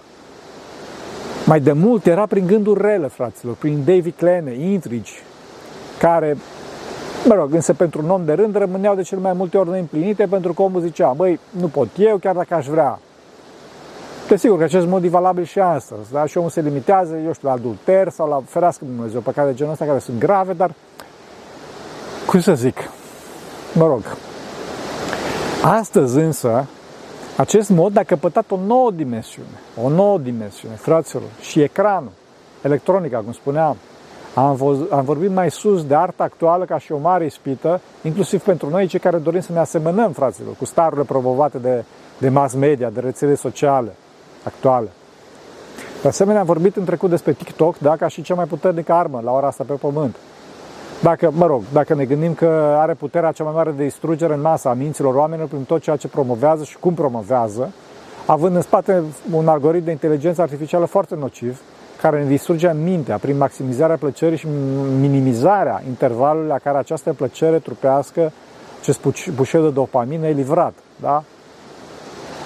mai 1.45 1.59
de 1.59 1.71
mult 1.71 2.05
era 2.05 2.25
prin 2.25 2.45
gânduri 2.45 2.81
rele, 2.81 3.07
fraților, 3.07 3.55
prin 3.55 3.83
David 3.85 4.13
Clene, 4.17 4.53
intrigi, 4.53 5.13
care 5.99 6.37
Mă 7.27 7.33
rog, 7.33 7.53
însă 7.53 7.73
pentru 7.73 8.01
un 8.03 8.09
om 8.09 8.25
de 8.25 8.33
rând 8.33 8.55
rămâneau 8.55 8.95
de 8.95 9.01
cel 9.01 9.17
mai 9.17 9.33
multe 9.33 9.57
ori 9.57 9.69
neîmplinite 9.69 10.25
pentru 10.25 10.53
că 10.53 10.61
omul 10.61 10.81
zicea, 10.81 11.13
băi, 11.15 11.39
nu 11.49 11.67
pot 11.67 11.87
eu, 11.97 12.17
chiar 12.17 12.35
dacă 12.35 12.53
aș 12.53 12.67
vrea. 12.67 12.99
Desigur 14.27 14.57
că 14.57 14.63
acest 14.63 14.87
mod 14.87 15.03
e 15.03 15.07
valabil 15.07 15.43
și 15.43 15.59
astăzi, 15.59 16.11
da? 16.11 16.25
Și 16.25 16.37
omul 16.37 16.49
se 16.49 16.61
limitează, 16.61 17.17
eu 17.25 17.33
știu, 17.33 17.47
la 17.47 17.53
adulter 17.53 18.09
sau 18.09 18.29
la 18.29 18.41
ferească 18.45 18.85
Dumnezeu, 18.85 19.19
păcate 19.19 19.47
de 19.47 19.53
genul 19.53 19.71
ăsta 19.71 19.85
care 19.85 19.99
sunt 19.99 20.19
grave, 20.19 20.53
dar 20.53 20.71
cum 22.25 22.39
să 22.39 22.55
zic, 22.55 22.77
mă 23.73 23.87
rog. 23.87 24.03
Astăzi 25.63 26.17
însă, 26.17 26.65
acest 27.37 27.69
mod 27.69 27.97
a 27.97 28.03
căpătat 28.03 28.51
o 28.51 28.57
nouă 28.65 28.91
dimensiune, 28.91 29.59
o 29.83 29.89
nouă 29.89 30.17
dimensiune, 30.17 30.75
fraților, 30.75 31.23
și 31.41 31.61
ecranul, 31.61 32.11
electronica, 32.61 33.19
cum 33.19 33.31
spuneam, 33.31 33.77
am, 34.33 34.55
voz, 34.55 34.77
am 34.89 35.03
vorbit 35.03 35.31
mai 35.31 35.51
sus 35.51 35.85
de 35.85 35.95
arta 35.95 36.23
actuală 36.23 36.65
ca 36.65 36.77
și 36.77 36.91
o 36.91 36.97
mare 36.97 37.25
ispită, 37.25 37.81
inclusiv 38.01 38.41
pentru 38.41 38.69
noi, 38.69 38.87
cei 38.87 38.99
care 38.99 39.17
dorim 39.17 39.41
să 39.41 39.51
ne 39.51 39.59
asemănăm, 39.59 40.11
fraților, 40.11 40.55
cu 40.55 40.65
starurile 40.65 41.03
promovate 41.03 41.57
de, 41.57 41.83
de 42.17 42.29
mass 42.29 42.53
media, 42.53 42.89
de 42.89 42.99
rețele 42.99 43.35
sociale 43.35 43.95
actuale. 44.43 44.89
De 46.01 46.07
asemenea, 46.07 46.39
am 46.39 46.45
vorbit 46.45 46.75
în 46.75 46.83
trecut 46.83 47.09
despre 47.09 47.33
TikTok, 47.33 47.77
da, 47.77 47.95
ca 47.95 48.07
și 48.07 48.21
cea 48.21 48.35
mai 48.35 48.45
puternică 48.45 48.93
armă 48.93 49.21
la 49.23 49.31
ora 49.31 49.47
asta 49.47 49.63
pe 49.67 49.73
pământ. 49.73 50.15
Dacă, 51.05 51.31
mă 51.33 51.45
rog, 51.45 51.63
dacă 51.73 51.93
ne 51.93 52.05
gândim 52.05 52.33
că 52.33 52.75
are 52.79 52.93
puterea 52.93 53.31
cea 53.31 53.43
mai 53.43 53.53
mare 53.55 53.71
de 53.71 53.83
distrugere 53.83 54.33
în 54.33 54.41
masă 54.41 54.67
a 54.67 54.73
minților 54.73 55.15
oamenilor 55.15 55.47
prin 55.47 55.63
tot 55.63 55.81
ceea 55.81 55.95
ce 55.95 56.07
promovează 56.07 56.63
și 56.63 56.77
cum 56.77 56.93
promovează, 56.93 57.71
având 58.25 58.55
în 58.55 58.61
spate 58.61 59.03
un 59.31 59.47
algoritm 59.47 59.85
de 59.85 59.91
inteligență 59.91 60.41
artificială 60.41 60.85
foarte 60.85 61.15
nociv, 61.15 61.61
care 62.01 62.23
ne 62.23 62.29
distruge 62.29 62.71
mintea 62.83 63.17
prin 63.17 63.37
maximizarea 63.37 63.95
plăcerii 63.95 64.37
și 64.37 64.47
minimizarea 64.99 65.83
intervalului 65.87 66.47
la 66.47 66.57
care 66.57 66.77
această 66.77 67.13
plăcere 67.13 67.59
trupească, 67.59 68.31
acest 68.79 68.99
bușeu 69.35 69.61
de 69.61 69.69
dopamină 69.69 70.27
e 70.27 70.31
livrat. 70.31 70.73
Da? 71.01 71.23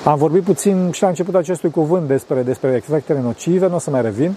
Am 0.06 0.18
vorbit 0.18 0.44
puțin 0.44 0.92
și 0.92 1.02
la 1.02 1.08
început 1.08 1.36
acestui 1.36 1.70
cuvânt 1.70 2.08
despre, 2.08 2.42
despre 2.42 2.70
efectele 2.70 3.22
nocive, 3.22 3.68
nu 3.68 3.76
o 3.76 3.80
să 3.80 3.90
mai 3.90 4.02
revin. 4.02 4.36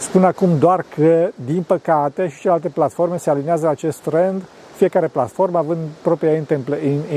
Spun 0.00 0.24
acum 0.24 0.58
doar 0.58 0.84
că, 0.94 1.28
din 1.44 1.62
păcate, 1.62 2.28
și 2.28 2.40
celelalte 2.40 2.68
platforme 2.68 3.16
se 3.16 3.30
aliniază 3.30 3.64
la 3.64 3.70
acest 3.70 3.98
trend, 3.98 4.42
fiecare 4.76 5.06
platformă 5.06 5.58
având 5.58 5.80
propria 6.02 6.42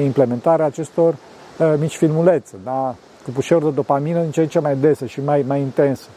implementare 0.04 0.62
a 0.62 0.66
acestor 0.66 1.16
uh, 1.58 1.74
mici 1.80 1.96
filmulețe, 1.96 2.56
da? 2.64 2.96
cu 3.24 3.32
pușeuri 3.32 3.64
de 3.64 3.70
dopamină 3.70 4.20
în 4.20 4.32
ce 4.32 4.42
în 4.42 4.48
ce 4.48 4.60
mai 4.60 4.76
dese 4.76 5.06
și 5.06 5.22
mai, 5.22 5.44
mai 5.48 5.60
intensă. 5.60 6.08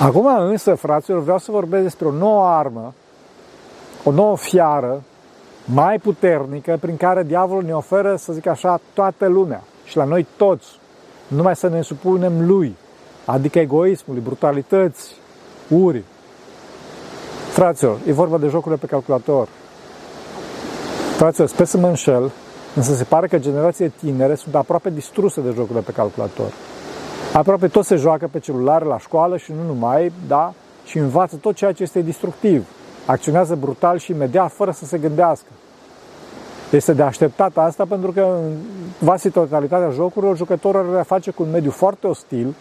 Acum 0.00 0.26
însă, 0.26 0.74
fraților, 0.74 1.22
vreau 1.22 1.38
să 1.38 1.50
vorbesc 1.50 1.82
despre 1.82 2.06
o 2.06 2.12
nouă 2.12 2.46
armă, 2.46 2.94
o 4.04 4.10
nouă 4.10 4.36
fiară 4.36 5.02
mai 5.64 5.98
puternică 5.98 6.76
prin 6.80 6.96
care 6.96 7.22
diavolul 7.22 7.64
ne 7.64 7.72
oferă, 7.72 8.16
să 8.16 8.32
zic 8.32 8.46
așa, 8.46 8.80
toată 8.94 9.26
lumea 9.26 9.62
și 9.84 9.96
la 9.96 10.04
noi 10.04 10.26
toți, 10.36 10.66
numai 11.28 11.56
să 11.56 11.68
ne 11.68 11.82
supunem 11.82 12.46
lui, 12.46 12.76
adică 13.24 13.58
egoismului, 13.58 14.22
brutalități, 14.22 15.10
uri. 15.68 16.02
Fraților, 17.50 17.98
e 18.06 18.12
vorba 18.12 18.38
de 18.38 18.48
jocurile 18.48 18.80
pe 18.80 18.86
calculator. 18.86 19.48
Fraților, 21.16 21.48
sper 21.48 21.66
să 21.66 21.78
mă 21.78 21.86
înșel, 21.86 22.30
însă 22.74 22.94
se 22.94 23.04
pare 23.04 23.26
că 23.26 23.38
generațiile 23.38 23.92
tinere 24.00 24.34
sunt 24.34 24.54
aproape 24.54 24.90
distruse 24.90 25.40
de 25.40 25.52
jocurile 25.54 25.80
pe 25.80 25.92
calculator. 25.92 26.52
Aproape 27.32 27.68
tot 27.68 27.84
se 27.84 27.96
joacă 27.96 28.28
pe 28.32 28.38
celulare 28.38 28.84
la 28.84 28.98
școală 28.98 29.36
și 29.36 29.52
nu 29.52 29.66
numai, 29.66 30.12
da? 30.28 30.52
Și 30.84 30.98
învață 30.98 31.36
tot 31.36 31.54
ceea 31.54 31.72
ce 31.72 31.82
este 31.82 32.00
destructiv. 32.00 32.66
Acționează 33.06 33.54
brutal 33.54 33.98
și 33.98 34.10
imediat, 34.10 34.52
fără 34.52 34.70
să 34.70 34.84
se 34.84 34.98
gândească. 34.98 35.46
Este 36.70 36.92
de 36.92 37.02
așteptat 37.02 37.56
asta 37.56 37.84
pentru 37.88 38.12
că 38.12 38.20
în 38.20 38.52
vasi 38.98 39.30
totalitatea 39.30 39.90
jocurilor 39.90 40.36
jucătorul 40.36 40.94
are 40.94 41.02
face 41.02 41.30
cu 41.30 41.42
un 41.42 41.50
mediu 41.50 41.70
foarte 41.70 42.06
ostil, 42.06 42.54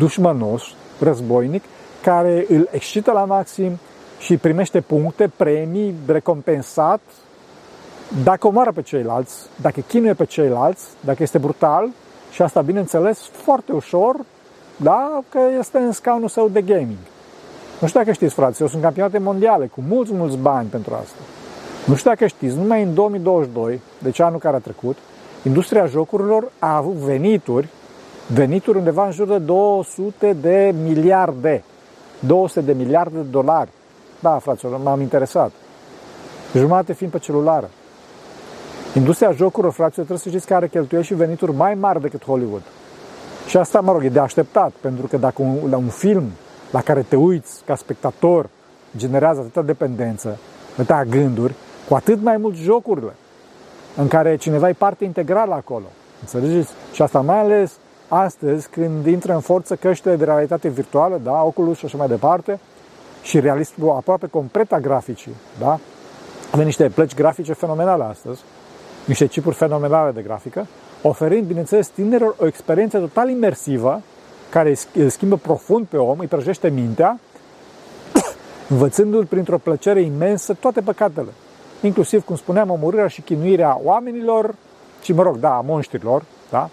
dușmănos, 0.00 0.62
războinic, 0.98 1.62
care 2.02 2.46
îl 2.48 2.68
excită 2.70 3.12
la 3.12 3.24
maxim 3.24 3.78
și 4.18 4.36
primește 4.36 4.80
puncte, 4.80 5.30
premii, 5.36 5.94
recompensat 6.06 7.00
dacă 8.24 8.46
omoară 8.46 8.72
pe 8.72 8.82
ceilalți, 8.82 9.34
dacă 9.60 9.80
chinuie 9.80 10.14
pe 10.14 10.24
ceilalți, 10.24 10.84
dacă 11.00 11.22
este 11.22 11.38
brutal 11.38 11.88
și 12.30 12.42
asta, 12.42 12.60
bineînțeles, 12.60 13.18
foarte 13.18 13.72
ușor, 13.72 14.16
da, 14.76 15.20
că 15.28 15.38
este 15.58 15.78
în 15.78 15.92
scaunul 15.92 16.28
său 16.28 16.48
de 16.48 16.62
gaming. 16.62 16.98
Nu 17.80 17.86
știu 17.86 18.00
dacă 18.00 18.12
știți, 18.12 18.34
frați, 18.34 18.60
eu 18.62 18.68
sunt 18.68 18.82
campionate 18.82 19.18
mondiale 19.18 19.66
cu 19.66 19.82
mulți, 19.88 20.12
mulți 20.12 20.36
bani 20.36 20.68
pentru 20.68 20.94
asta. 20.94 21.18
Nu 21.86 21.94
știu 21.94 22.10
dacă 22.10 22.26
știți, 22.26 22.56
numai 22.56 22.82
în 22.82 22.94
2022, 22.94 23.80
deci 23.98 24.20
anul 24.20 24.38
care 24.38 24.56
a 24.56 24.60
trecut, 24.60 24.96
industria 25.42 25.86
jocurilor 25.86 26.52
a 26.58 26.76
avut 26.76 26.94
venituri, 26.94 27.68
venituri 28.32 28.78
undeva 28.78 29.04
în 29.04 29.12
jur 29.12 29.26
de 29.26 29.38
200 29.38 30.32
de 30.32 30.74
miliarde. 30.82 31.64
200 32.18 32.60
de 32.60 32.72
miliarde 32.72 33.16
de 33.16 33.28
dolari. 33.30 33.70
Da, 34.20 34.38
fraților, 34.38 34.80
m-am 34.82 35.00
interesat. 35.00 35.52
Jumate 36.54 36.92
fiind 36.92 37.12
pe 37.12 37.18
celulară. 37.18 37.70
Industria 38.94 39.32
jocurilor, 39.32 39.72
fraților, 39.72 40.06
trebuie 40.06 40.18
să 40.18 40.28
știți 40.28 40.46
că 40.46 40.54
are 40.54 40.68
cheltuieli 40.68 41.06
și 41.06 41.14
venituri 41.14 41.52
mai 41.52 41.74
mari 41.74 42.00
decât 42.00 42.24
Hollywood. 42.24 42.62
Și 43.46 43.56
asta, 43.56 43.80
mă 43.80 43.92
rog, 43.92 44.04
e 44.04 44.08
de 44.08 44.18
așteptat, 44.18 44.72
pentru 44.80 45.06
că 45.06 45.16
dacă 45.16 45.42
un, 45.42 45.56
la 45.70 45.76
un 45.76 45.88
film 45.88 46.30
la 46.70 46.80
care 46.80 47.02
te 47.08 47.16
uiți 47.16 47.62
ca 47.66 47.74
spectator 47.74 48.48
generează 48.96 49.40
atâta 49.40 49.62
dependență, 49.62 50.38
atâta 50.72 51.04
gânduri, 51.04 51.54
cu 51.88 51.94
atât 51.94 52.22
mai 52.22 52.36
mult 52.36 52.56
jocurile 52.56 53.12
în 53.96 54.08
care 54.08 54.36
cineva 54.36 54.68
e 54.68 54.72
parte 54.72 55.04
integrală 55.04 55.54
acolo. 55.54 55.84
Înțelegeți? 56.20 56.72
Și 56.92 57.02
asta 57.02 57.20
mai 57.20 57.38
ales 57.38 57.72
astăzi, 58.10 58.68
când 58.68 59.06
intră 59.06 59.34
în 59.34 59.40
forță 59.40 59.74
căștile 59.74 60.16
de 60.16 60.24
realitate 60.24 60.68
virtuală, 60.68 61.20
da, 61.22 61.42
Oculus 61.42 61.78
și 61.78 61.84
așa 61.84 61.96
mai 61.96 62.08
departe, 62.08 62.60
și 63.22 63.40
realismul 63.40 63.90
aproape 63.90 64.26
complet 64.26 64.72
a 64.72 64.78
graficii, 64.78 65.34
da? 65.58 65.78
Avem 66.52 66.64
niște 66.64 66.88
plăci 66.88 67.14
grafice 67.14 67.52
fenomenale 67.52 68.04
astăzi, 68.04 68.42
niște 69.04 69.26
chipuri 69.26 69.56
fenomenale 69.56 70.10
de 70.10 70.22
grafică, 70.22 70.66
oferind, 71.02 71.46
bineînțeles, 71.46 71.88
tinerilor 71.88 72.34
o 72.38 72.46
experiență 72.46 72.98
total 72.98 73.30
imersivă, 73.30 74.00
care 74.50 74.74
îl 74.94 75.08
schimbă 75.08 75.36
profund 75.36 75.86
pe 75.86 75.96
om, 75.96 76.18
îi 76.18 76.26
prăjește 76.26 76.68
mintea, 76.68 77.18
învățându-l 78.68 79.24
printr-o 79.24 79.58
plăcere 79.58 80.00
imensă 80.00 80.54
toate 80.54 80.80
păcatele 80.80 81.30
inclusiv, 81.80 82.24
cum 82.24 82.36
spuneam, 82.36 82.70
omorârea 82.70 83.06
și 83.06 83.20
chinuirea 83.20 83.80
oamenilor 83.82 84.54
și, 85.02 85.12
mă 85.12 85.22
rog, 85.22 85.36
da, 85.36 85.56
a 85.56 85.60
monștrilor, 85.60 86.24
da? 86.50 86.70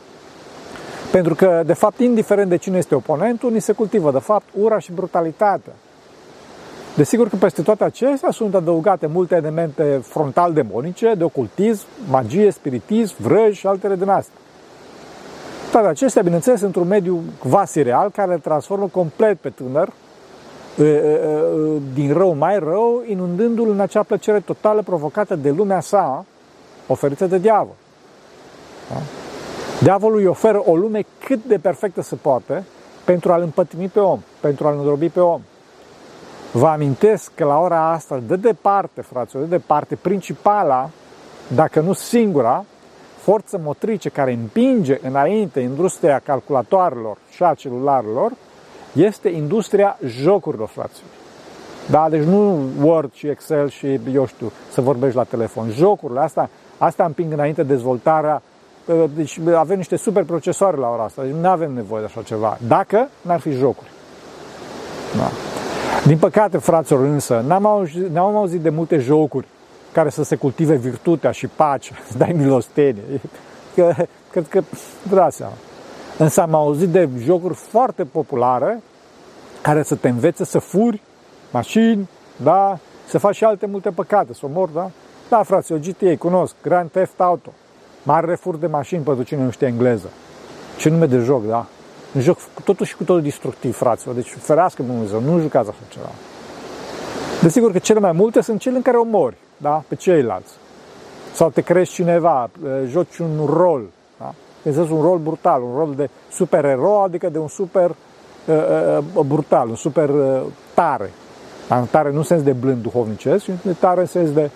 Pentru 1.11 1.35
că, 1.35 1.63
de 1.65 1.73
fapt, 1.73 1.99
indiferent 1.99 2.49
de 2.49 2.55
cine 2.55 2.77
este 2.77 2.95
oponentul, 2.95 3.51
ni 3.51 3.61
se 3.61 3.73
cultivă, 3.73 4.11
de 4.11 4.19
fapt, 4.19 4.45
ura 4.59 4.79
și 4.79 4.91
brutalitatea. 4.91 5.73
Desigur 6.95 7.29
că 7.29 7.35
peste 7.35 7.61
toate 7.61 7.83
acestea 7.83 8.31
sunt 8.31 8.55
adăugate 8.55 9.07
multe 9.07 9.35
elemente 9.35 9.99
frontal 10.03 10.53
demonice, 10.53 11.13
de 11.13 11.23
ocultism, 11.23 11.85
magie, 12.09 12.51
spiritism, 12.51 13.15
vrăji 13.17 13.59
și 13.59 13.67
altele 13.67 13.95
din 13.95 14.09
astea. 14.09 14.39
Toate 15.71 15.87
acestea, 15.87 16.21
bineînțeles, 16.21 16.61
într-un 16.61 16.87
mediu 16.87 17.21
quasi 17.49 17.81
real 17.81 18.09
care 18.09 18.31
le 18.31 18.37
transformă 18.37 18.87
complet 18.91 19.37
pe 19.37 19.49
tânăr 19.49 19.89
din 21.93 22.13
rău 22.13 22.35
mai 22.35 22.59
rău, 22.59 23.03
inundându-l 23.07 23.69
în 23.69 23.79
acea 23.79 24.03
plăcere 24.03 24.39
totală 24.39 24.81
provocată 24.81 25.35
de 25.35 25.49
lumea 25.49 25.79
sa, 25.79 26.25
oferită 26.87 27.25
de 27.25 27.37
diavol. 27.37 27.75
Da? 28.89 29.01
Diavolul 29.81 30.19
îi 30.19 30.25
oferă 30.25 30.61
o 30.65 30.75
lume 30.75 31.05
cât 31.25 31.43
de 31.43 31.57
perfectă 31.57 32.01
se 32.01 32.15
poate 32.15 32.63
pentru 33.03 33.31
a-l 33.31 33.41
împătimi 33.41 33.87
pe 33.87 33.99
om, 33.99 34.19
pentru 34.39 34.67
a-l 34.67 34.77
îndrobi 34.77 35.09
pe 35.09 35.19
om. 35.19 35.41
Vă 36.51 36.67
amintesc 36.67 37.31
că 37.35 37.43
la 37.45 37.59
ora 37.59 37.91
asta, 37.91 38.21
de 38.27 38.35
departe, 38.35 39.01
fraților, 39.01 39.43
de 39.43 39.49
departe, 39.49 39.95
principala, 39.95 40.89
dacă 41.47 41.79
nu 41.79 41.93
singura, 41.93 42.65
forță 43.17 43.59
motrice 43.63 44.09
care 44.09 44.31
împinge 44.31 44.99
înainte 45.01 45.59
industria 45.59 46.19
calculatoarelor 46.19 47.17
și 47.29 47.43
a 47.43 47.53
celularelor, 47.53 48.31
este 48.93 49.29
industria 49.29 49.97
jocurilor, 50.05 50.67
fraților. 50.67 51.11
Da, 51.89 52.09
deci 52.09 52.23
nu 52.23 52.59
Word 52.81 53.13
și 53.13 53.27
Excel 53.27 53.69
și, 53.69 53.99
eu 54.13 54.25
știu, 54.25 54.51
să 54.71 54.81
vorbești 54.81 55.15
la 55.15 55.23
telefon. 55.23 55.69
Jocurile 55.69 56.19
astea, 56.19 56.49
astea 56.77 57.05
împing 57.05 57.33
înainte 57.33 57.63
dezvoltarea. 57.63 58.41
Ă, 58.89 59.08
deci 59.15 59.39
avem 59.56 59.78
niște 59.78 59.95
super 59.95 60.23
procesoare 60.23 60.78
la 60.78 60.89
ora 60.89 61.04
asta, 61.04 61.21
deci 61.21 61.34
nu 61.41 61.47
avem 61.47 61.73
nevoie 61.73 62.02
de 62.02 62.08
așa 62.08 62.21
ceva. 62.21 62.58
Dacă 62.67 63.10
n-ar 63.21 63.39
fi 63.39 63.52
jocuri. 63.52 63.89
Da. 65.17 65.30
Din 66.06 66.17
păcate, 66.17 66.58
fraților, 66.58 67.00
însă, 67.04 67.43
n-am 67.47 67.65
auzit, 67.65 68.08
n-am 68.08 68.36
auzit 68.36 68.62
de 68.62 68.69
multe 68.69 68.97
jocuri 68.97 69.47
care 69.91 70.10
să 70.10 70.23
se 70.23 70.36
cultive 70.36 70.76
virtutea 70.76 71.32
și 71.32 71.47
pacea, 71.47 71.95
să 72.12 72.17
dai 72.17 72.36
milostenie. 72.38 73.04
Că, 73.76 73.93
cred 74.32 74.47
că, 74.47 74.62
dați 75.10 75.36
seama. 75.36 75.54
Însă 76.17 76.41
am 76.41 76.54
auzit 76.54 76.89
de 76.89 77.10
jocuri 77.19 77.54
foarte 77.54 78.04
populare 78.04 78.82
care 79.62 79.84
să 79.84 79.95
te 79.95 80.08
învețe 80.08 80.45
să 80.45 80.60
furi 80.60 81.02
mașini, 81.52 82.10
da, 82.36 82.80
să 83.08 83.17
faci 83.17 83.36
și 83.36 83.43
alte 83.43 83.65
multe 83.65 83.89
păcate, 83.89 84.34
să 84.34 84.41
omori, 84.43 84.73
da? 84.73 84.89
Da, 85.30 85.43
frate, 85.43 85.73
o 85.73 85.78
GTA, 85.78 86.17
cunosc, 86.17 86.56
Grand 86.62 86.89
Theft 86.89 87.19
Auto, 87.19 87.54
mare 88.07 88.35
fur 88.35 88.55
de 88.55 88.67
mașini 88.67 89.03
pentru 89.03 89.23
cine 89.23 89.43
nu 89.43 89.49
știe 89.49 89.67
engleză. 89.67 90.09
Ce 90.77 90.89
nume 90.89 91.05
de 91.05 91.17
joc, 91.17 91.47
da? 91.47 91.65
Un 92.15 92.21
joc 92.21 92.37
totuși 92.63 92.95
cu 92.95 93.03
totul 93.03 93.21
destructiv, 93.21 93.75
fraților. 93.75 94.15
Deci 94.15 94.35
ferească 94.39 94.83
Dumnezeu, 94.83 95.19
nu 95.19 95.39
jucați 95.39 95.69
așa 95.69 95.79
ceva. 95.89 96.09
Desigur 97.41 97.71
că 97.71 97.79
cele 97.79 97.99
mai 97.99 98.11
multe 98.11 98.41
sunt 98.41 98.59
cele 98.59 98.75
în 98.75 98.81
care 98.81 98.97
omori, 98.97 99.35
da? 99.57 99.83
Pe 99.87 99.95
ceilalți. 99.95 100.51
Sau 101.33 101.49
te 101.49 101.61
crești 101.61 101.93
cineva, 101.93 102.49
joci 102.87 103.17
un 103.17 103.45
rol, 103.45 103.83
da? 104.19 104.33
Pensezi 104.61 104.91
un 104.91 105.01
rol 105.01 105.17
brutal, 105.17 105.61
un 105.61 105.77
rol 105.77 105.93
de 105.95 106.09
supererou, 106.31 107.03
adică 107.03 107.29
de 107.29 107.37
un 107.37 107.47
super 107.47 107.89
uh, 107.89 108.55
uh, 109.15 109.23
brutal, 109.25 109.69
un 109.69 109.75
super 109.75 110.09
uh, 110.09 110.41
tare. 110.73 111.11
Dar 111.67 111.79
tare 111.79 112.11
nu 112.11 112.17
în 112.17 112.23
sens 112.23 112.41
de 112.43 112.51
blând 112.51 112.81
duhovnicesc, 112.81 113.43
ci 113.43 113.51
de 113.63 113.73
tare 113.79 113.99
în 113.99 114.05
sens 114.05 114.31
de, 114.31 114.49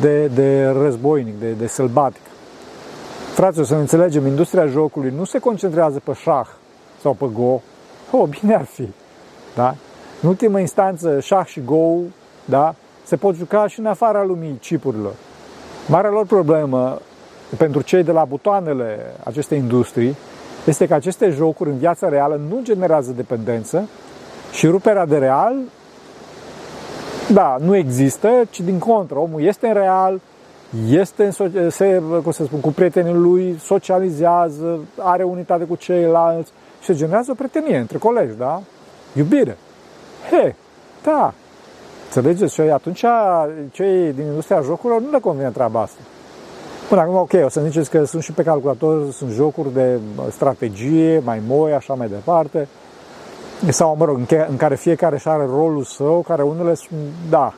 de, 0.00 0.26
de 0.26 0.66
războinic, 0.66 1.38
de, 1.40 1.50
de 1.50 1.66
sălbatic. 1.66 2.27
Fraților, 3.38 3.66
să 3.66 3.74
ne 3.74 3.80
înțelegem, 3.80 4.26
industria 4.26 4.66
jocului 4.66 5.12
nu 5.16 5.24
se 5.24 5.38
concentrează 5.38 6.00
pe 6.04 6.12
șah 6.12 6.46
sau 7.00 7.12
pe 7.12 7.24
go. 7.32 7.60
Oh, 8.10 8.28
bine 8.40 8.54
ar 8.54 8.64
fi. 8.64 8.88
Da? 9.54 9.74
În 10.22 10.28
ultimă 10.28 10.60
instanță, 10.60 11.20
șah 11.20 11.46
și 11.46 11.60
go 11.64 11.94
da, 12.44 12.74
se 13.04 13.16
pot 13.16 13.34
juca 13.34 13.66
și 13.66 13.78
în 13.78 13.86
afara 13.86 14.24
lumii 14.24 14.58
chipurilor. 14.60 15.12
Marea 15.86 16.10
lor 16.10 16.26
problemă 16.26 17.00
pentru 17.56 17.80
cei 17.80 18.02
de 18.02 18.12
la 18.12 18.24
butoanele 18.24 18.98
acestei 19.24 19.58
industrii 19.58 20.16
este 20.66 20.86
că 20.86 20.94
aceste 20.94 21.30
jocuri 21.30 21.70
în 21.70 21.78
viața 21.78 22.08
reală 22.08 22.40
nu 22.48 22.60
generează 22.62 23.10
dependență 23.10 23.88
și 24.52 24.66
ruperea 24.66 25.06
de 25.06 25.18
real, 25.18 25.54
da, 27.32 27.56
nu 27.60 27.76
există, 27.76 28.28
ci 28.50 28.60
din 28.60 28.78
contră, 28.78 29.18
omul 29.18 29.42
este 29.42 29.66
în 29.66 29.74
real, 29.74 30.20
este 30.88 31.24
în, 31.24 31.70
se, 31.70 32.02
cum 32.22 32.32
să 32.32 32.44
spun, 32.44 32.60
cu 32.60 32.72
prietenii 32.72 33.14
lui, 33.14 33.56
socializează, 33.60 34.78
are 34.98 35.22
unitate 35.22 35.64
cu 35.64 35.74
ceilalți 35.74 36.52
și 36.80 36.86
se 36.86 36.94
generează 36.94 37.30
o 37.30 37.34
prietenie 37.34 37.78
între 37.78 37.98
colegi, 37.98 38.36
da? 38.36 38.62
Iubire. 39.12 39.56
He, 40.30 40.54
da. 41.02 41.32
Înțelegeți? 42.04 42.54
Și 42.54 42.60
atunci 42.60 43.04
cei 43.70 44.12
din 44.12 44.24
industria 44.26 44.60
jocurilor 44.60 45.00
nu 45.00 45.10
le 45.10 45.18
convine 45.18 45.50
treaba 45.50 45.80
asta. 45.80 46.00
Până 46.88 47.00
acum, 47.00 47.14
ok, 47.14 47.32
o 47.44 47.48
să 47.48 47.60
ziceți 47.60 47.90
că 47.90 48.04
sunt 48.04 48.22
și 48.22 48.32
pe 48.32 48.42
calculator, 48.42 49.10
sunt 49.10 49.30
jocuri 49.30 49.72
de 49.72 49.98
strategie, 50.30 51.22
mai 51.24 51.42
moi, 51.46 51.72
așa 51.72 51.94
mai 51.94 52.08
departe. 52.08 52.68
Sau, 53.68 53.96
mă 53.98 54.04
rog, 54.04 54.20
în 54.48 54.56
care 54.56 54.74
fiecare 54.74 55.18
și 55.18 55.28
are 55.28 55.44
rolul 55.44 55.82
său, 55.82 56.24
care 56.28 56.42
unele 56.42 56.74
sunt, 56.74 56.98
da. 57.30 57.54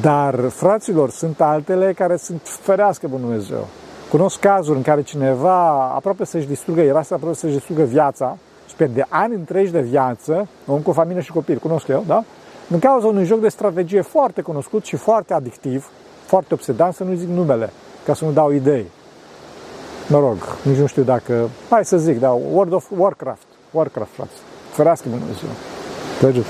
Dar, 0.00 0.48
fraților, 0.48 1.10
sunt 1.10 1.40
altele 1.40 1.92
care 1.92 2.16
sunt 2.16 2.40
ferească 2.44 3.06
pe 3.08 3.16
Dumnezeu. 3.16 3.66
Cunosc 4.10 4.38
cazuri 4.38 4.76
în 4.76 4.82
care 4.82 5.02
cineva 5.02 5.90
aproape 5.94 6.24
să-și 6.24 6.46
distrugă, 6.46 6.80
era 6.80 7.02
să 7.02 7.14
aproape 7.14 7.36
să-și 7.36 7.54
distrugă 7.54 7.82
viața 7.82 8.36
și 8.68 8.74
pierde 8.74 9.06
ani 9.08 9.34
întregi 9.34 9.72
de 9.72 9.80
viață, 9.80 10.48
om 10.66 10.80
cu 10.80 10.92
familie 10.92 11.22
și 11.22 11.32
copii, 11.32 11.56
cunosc 11.58 11.88
eu, 11.88 12.04
da? 12.06 12.24
În 12.70 12.78
cauza 12.78 13.06
unui 13.06 13.24
joc 13.24 13.40
de 13.40 13.48
strategie 13.48 14.00
foarte 14.00 14.40
cunoscut 14.40 14.84
și 14.84 14.96
foarte 14.96 15.34
adictiv, 15.34 15.90
foarte 16.26 16.54
obsedant, 16.54 16.94
să 16.94 17.04
nu 17.04 17.14
zic 17.14 17.28
numele, 17.28 17.70
ca 18.04 18.14
să 18.14 18.24
nu 18.24 18.30
dau 18.30 18.52
idei. 18.52 18.86
Mă 20.08 20.18
rog, 20.18 20.36
nici 20.62 20.78
nu 20.78 20.86
știu 20.86 21.02
dacă... 21.02 21.48
Hai 21.70 21.84
să 21.84 21.96
zic, 21.96 22.20
da, 22.20 22.30
World 22.30 22.72
of 22.72 22.90
Warcraft. 22.96 23.46
Warcraft, 23.70 24.10
frate. 24.10 24.30
Ferească 24.72 25.08
Dumnezeu. 25.08 25.48
Mergeți. 26.22 26.48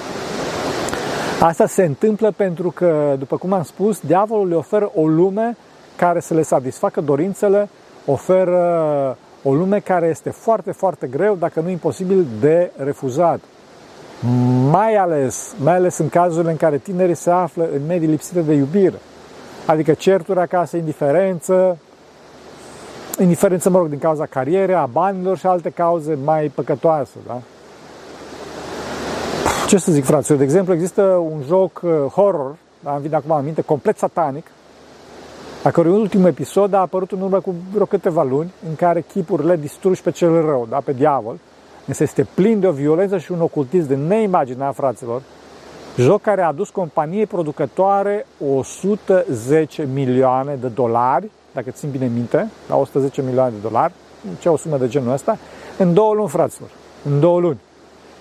Asta 1.44 1.66
se 1.66 1.84
întâmplă 1.84 2.30
pentru 2.36 2.70
că, 2.70 3.14
după 3.18 3.36
cum 3.36 3.52
am 3.52 3.62
spus, 3.62 4.00
diavolul 4.00 4.48
le 4.48 4.54
oferă 4.54 4.90
o 4.94 5.06
lume 5.06 5.56
care 5.96 6.20
să 6.20 6.34
le 6.34 6.42
satisfacă 6.42 7.00
dorințele, 7.00 7.68
oferă 8.06 9.16
o 9.42 9.54
lume 9.54 9.78
care 9.78 10.06
este 10.06 10.30
foarte, 10.30 10.72
foarte 10.72 11.06
greu, 11.06 11.34
dacă 11.34 11.60
nu 11.60 11.68
imposibil, 11.68 12.26
de 12.40 12.70
refuzat. 12.76 13.40
Mai 14.70 14.96
ales, 14.96 15.54
mai 15.58 15.74
ales 15.74 15.98
în 15.98 16.08
cazurile 16.08 16.50
în 16.50 16.56
care 16.56 16.78
tinerii 16.78 17.14
se 17.14 17.30
află 17.30 17.68
în 17.74 17.86
medii 17.86 18.08
lipsite 18.08 18.40
de 18.40 18.52
iubire. 18.52 18.98
Adică 19.66 19.92
certuri 19.92 20.38
acasă, 20.40 20.76
indiferență, 20.76 21.78
indiferență, 23.18 23.70
mă 23.70 23.78
rog, 23.78 23.88
din 23.88 23.98
cauza 23.98 24.26
carierei, 24.26 24.74
a 24.74 24.86
banilor 24.92 25.38
și 25.38 25.46
alte 25.46 25.70
cauze 25.70 26.18
mai 26.24 26.48
păcătoase, 26.54 27.16
da? 27.26 27.40
Ce 29.66 29.78
să 29.78 29.92
zic, 29.92 30.04
fraților? 30.04 30.38
De 30.38 30.44
exemplu, 30.44 30.72
există 30.72 31.02
un 31.02 31.42
joc 31.46 31.80
uh, 31.84 31.90
horror, 31.90 32.56
da, 32.80 32.92
îmi 32.92 33.02
vine 33.02 33.16
acum 33.16 33.30
aminte, 33.30 33.62
complet 33.62 33.98
satanic, 33.98 34.46
a 35.62 35.70
cărui 35.70 35.92
ultimul 35.92 36.28
episod 36.28 36.72
a 36.72 36.80
apărut 36.80 37.12
în 37.12 37.20
urmă 37.20 37.40
cu 37.40 37.54
vreo 37.72 37.84
câteva 37.84 38.22
luni, 38.22 38.52
în 38.68 38.74
care 38.74 39.00
chipurile 39.00 39.56
distruși 39.56 40.02
pe 40.02 40.10
cel 40.10 40.40
rău, 40.44 40.66
da, 40.70 40.78
pe 40.84 40.92
diavol, 40.92 41.38
însă 41.86 42.02
este 42.02 42.26
plin 42.34 42.60
de 42.60 42.66
o 42.66 42.72
violență 42.72 43.18
și 43.18 43.32
un 43.32 43.40
ocultism 43.40 43.86
de 43.86 43.94
neimaginat, 43.94 44.74
fraților, 44.74 45.22
Joc 45.96 46.20
care 46.22 46.42
a 46.42 46.46
adus 46.46 46.70
companiei 46.70 47.26
producătoare 47.26 48.26
110 48.56 49.88
milioane 49.92 50.58
de 50.60 50.68
dolari, 50.68 51.30
dacă 51.52 51.70
țin 51.70 51.90
bine 51.90 52.10
minte, 52.14 52.50
la 52.68 52.76
110 52.76 53.22
milioane 53.22 53.50
de 53.50 53.68
dolari, 53.68 53.92
ce 54.38 54.48
o 54.48 54.56
sumă 54.56 54.78
de 54.78 54.88
genul 54.88 55.12
ăsta, 55.12 55.38
în 55.78 55.94
două 55.94 56.14
luni, 56.14 56.28
fraților, 56.28 56.68
în 57.04 57.20
două 57.20 57.40
luni. 57.40 57.58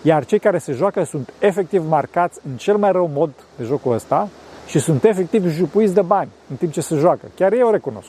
Iar 0.05 0.25
cei 0.25 0.39
care 0.39 0.57
se 0.57 0.73
joacă 0.73 1.03
sunt 1.03 1.33
efectiv 1.39 1.83
marcați 1.89 2.39
în 2.49 2.57
cel 2.57 2.77
mai 2.77 2.91
rău 2.91 3.09
mod 3.13 3.29
de 3.57 3.63
jocul 3.63 3.93
ăsta 3.93 4.29
și 4.67 4.79
sunt 4.79 5.03
efectiv 5.03 5.47
jupuiți 5.47 5.93
de 5.93 6.01
bani 6.01 6.29
în 6.49 6.55
timp 6.55 6.71
ce 6.71 6.81
se 6.81 6.95
joacă. 6.95 7.25
Chiar 7.35 7.53
eu 7.53 7.67
o 7.67 7.71
recunosc. 7.71 8.07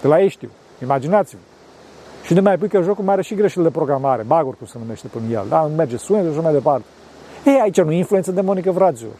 De 0.00 0.08
la 0.08 0.20
ei 0.20 0.28
știu. 0.28 0.50
Imaginați-vă. 0.82 1.40
Și 2.24 2.34
de 2.34 2.40
mai 2.40 2.58
pui 2.58 2.68
că 2.68 2.82
jocul 2.82 3.04
mai 3.04 3.12
are 3.12 3.22
și 3.22 3.34
greșeli 3.34 3.64
de 3.64 3.70
programare, 3.70 4.22
baguri 4.22 4.56
cum 4.56 4.66
se 4.66 4.78
numește 4.78 5.06
până 5.06 5.24
el, 5.30 5.44
da? 5.48 5.66
Nu 5.66 5.74
merge 5.74 5.96
sunet 5.96 6.22
și 6.22 6.30
așa 6.30 6.40
mai 6.40 6.52
departe. 6.52 6.84
Ei, 7.44 7.60
aici 7.62 7.80
nu 7.80 7.92
e 7.92 7.96
influență 7.96 8.32
demonică, 8.32 8.70
fraților. 8.70 9.12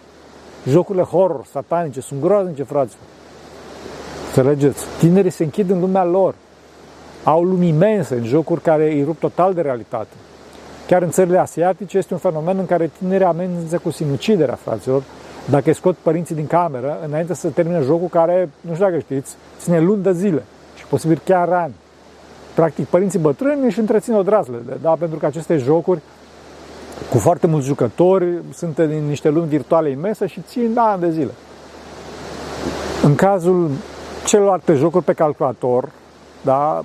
Jocurile 0.69 1.05
horror, 1.05 1.45
satanice, 1.51 2.01
sunt 2.01 2.21
groaznice, 2.21 2.63
fraților. 2.63 3.05
Înțelegeți? 4.27 4.85
Tinerii 4.99 5.31
se 5.31 5.45
închid 5.45 5.71
în 5.71 5.81
lumea 5.81 6.05
lor. 6.05 6.35
Au 7.25 7.43
lumi 7.43 7.69
imense 7.69 8.15
în 8.15 8.25
jocuri 8.25 8.61
care 8.61 8.93
îi 8.93 9.05
rup 9.05 9.19
total 9.19 9.55
de 9.55 9.61
realitate. 9.61 10.15
Chiar 10.87 11.03
în 11.03 11.11
țările 11.11 11.38
asiatice 11.38 11.99
este 11.99 12.12
un 12.12 12.18
fenomen 12.18 12.59
în 12.59 12.66
care 12.66 12.90
tinerii 12.99 13.27
amenință 13.27 13.79
cu 13.79 13.90
sinuciderea, 13.90 14.55
fraților, 14.55 15.03
dacă 15.51 15.62
îi 15.66 15.75
scot 15.75 15.97
părinții 15.97 16.35
din 16.35 16.47
cameră, 16.47 16.99
înainte 17.07 17.35
să 17.35 17.49
termine 17.49 17.81
jocul 17.81 18.09
care, 18.09 18.51
nu 18.61 18.73
știu 18.75 18.85
dacă 18.85 18.99
știți, 18.99 19.37
ține 19.59 19.81
luni 19.81 20.03
de 20.03 20.12
zile 20.12 20.42
și 20.77 20.87
posibil 20.87 21.20
chiar 21.25 21.49
ani. 21.49 21.75
Practic, 22.55 22.87
părinții 22.87 23.18
bătrâni 23.18 23.64
își 23.64 23.79
întrețin 23.79 24.14
odrazlele, 24.14 24.79
da? 24.83 24.90
pentru 24.90 25.18
că 25.18 25.27
aceste 25.27 25.57
jocuri 25.57 26.01
cu 27.11 27.18
foarte 27.18 27.47
mulți 27.47 27.66
jucători, 27.66 28.27
sunt 28.55 28.79
în 28.79 29.07
niște 29.07 29.29
lumi 29.29 29.49
virtuale 29.49 29.88
imense 29.90 30.27
și 30.27 30.40
țin 30.40 30.75
ani 30.79 31.01
de 31.01 31.11
zile. 31.11 31.31
În 33.03 33.14
cazul 33.14 33.70
celorlalte 34.25 34.75
jocuri 34.75 35.05
pe 35.05 35.12
calculator, 35.12 35.88
da, 36.42 36.85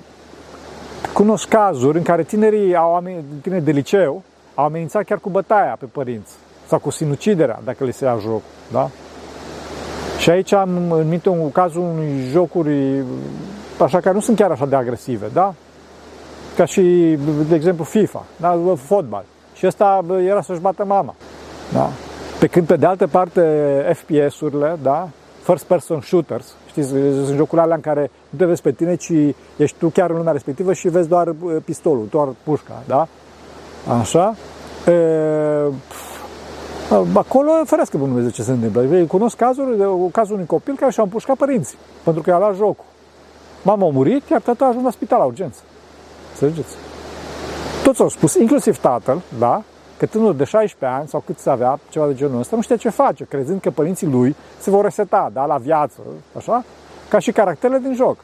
cunosc 1.12 1.48
cazuri 1.48 1.98
în 1.98 2.02
care 2.02 2.22
tinerii, 2.22 2.76
au, 2.76 3.02
tineri 3.42 3.64
de 3.64 3.70
liceu 3.70 4.22
au 4.54 4.64
amenințat 4.64 5.04
chiar 5.04 5.18
cu 5.18 5.30
bătaia 5.30 5.76
pe 5.78 5.86
părinți 5.86 6.32
sau 6.66 6.78
cu 6.78 6.90
sinuciderea 6.90 7.60
dacă 7.64 7.84
le 7.84 7.90
se 7.90 8.04
ia 8.04 8.18
joc. 8.22 8.42
Da? 8.72 8.90
Și 10.18 10.30
aici 10.30 10.52
am 10.52 10.92
în 10.92 11.08
minte 11.08 11.28
un 11.28 11.52
cazul 11.52 11.82
unui 11.82 12.28
jocuri 12.30 13.04
așa 13.78 14.00
care 14.00 14.14
nu 14.14 14.20
sunt 14.20 14.36
chiar 14.36 14.50
așa 14.50 14.66
de 14.66 14.76
agresive, 14.76 15.26
da? 15.32 15.54
Ca 16.56 16.64
și, 16.64 16.80
de 17.48 17.54
exemplu, 17.54 17.84
FIFA, 17.84 18.24
da? 18.36 18.60
fotbal. 18.76 19.24
Și 19.54 19.66
ăsta 19.66 20.04
era 20.26 20.40
să-și 20.40 20.60
bată 20.60 20.84
mama. 20.84 21.14
Da? 21.72 21.90
Pe 22.38 22.46
când, 22.46 22.66
pe 22.66 22.76
de 22.76 22.86
altă 22.86 23.06
parte, 23.06 23.42
FPS-urile, 23.94 24.78
da? 24.82 25.08
First 25.50 25.64
person 25.64 26.00
shooters, 26.00 26.54
știți, 26.68 26.88
sunt 26.88 27.36
jocurile 27.36 27.60
alea 27.60 27.74
în 27.74 27.80
care 27.80 28.10
nu 28.28 28.38
te 28.38 28.44
vezi 28.44 28.62
pe 28.62 28.72
tine, 28.72 28.94
ci 28.94 29.12
ești 29.56 29.76
tu 29.78 29.88
chiar 29.88 30.10
în 30.10 30.16
lumea 30.16 30.32
respectivă 30.32 30.72
și 30.72 30.88
vezi 30.88 31.08
doar 31.08 31.28
uh, 31.28 31.56
pistolul, 31.64 32.06
doar 32.10 32.28
pușca, 32.42 32.82
da? 32.86 33.08
Așa? 34.00 34.34
E, 34.86 34.94
acolo, 37.14 37.50
ferească 37.64 37.96
pe 37.96 38.04
Dumnezeu 38.04 38.30
ce 38.30 38.42
se 38.42 38.50
întâmplă. 38.50 38.82
Eu 38.82 39.06
cunosc 39.06 39.36
cazuri, 39.36 39.76
de, 39.76 39.84
cazul 40.12 40.34
unui 40.34 40.46
copil 40.46 40.74
care 40.76 40.90
și-a 40.90 41.02
împușcat 41.02 41.36
părinții, 41.36 41.78
pentru 42.02 42.22
că 42.22 42.30
i-a 42.30 42.38
luat 42.38 42.56
jocul. 42.56 42.84
Mama 43.62 43.86
a 43.86 43.90
murit, 43.90 44.28
iar 44.28 44.40
tata 44.40 44.64
a 44.64 44.68
ajuns 44.68 44.84
la 44.84 44.90
spital 44.90 45.18
la 45.18 45.24
urgență. 45.24 45.60
Înțelegeți? 46.32 46.74
Toți 47.82 48.00
au 48.00 48.08
spus, 48.08 48.34
inclusiv 48.34 48.78
tatăl, 48.78 49.22
da? 49.38 49.62
Că 50.00 50.06
tânărul 50.06 50.36
de 50.36 50.44
16 50.44 50.98
ani 50.98 51.08
sau 51.08 51.22
cât 51.26 51.38
să 51.38 51.50
avea, 51.50 51.78
ceva 51.88 52.06
de 52.06 52.14
genul 52.14 52.38
ăsta, 52.38 52.56
nu 52.56 52.62
știa 52.62 52.76
ce 52.76 52.88
face, 52.88 53.24
crezând 53.24 53.60
că 53.60 53.70
părinții 53.70 54.06
lui 54.06 54.36
se 54.60 54.70
vor 54.70 54.84
reseta, 54.84 55.30
da, 55.32 55.44
la 55.44 55.56
viață, 55.56 56.00
așa? 56.36 56.64
Ca 57.08 57.18
și 57.18 57.32
caracterele 57.32 57.78
din 57.78 57.94
joc. 57.94 58.16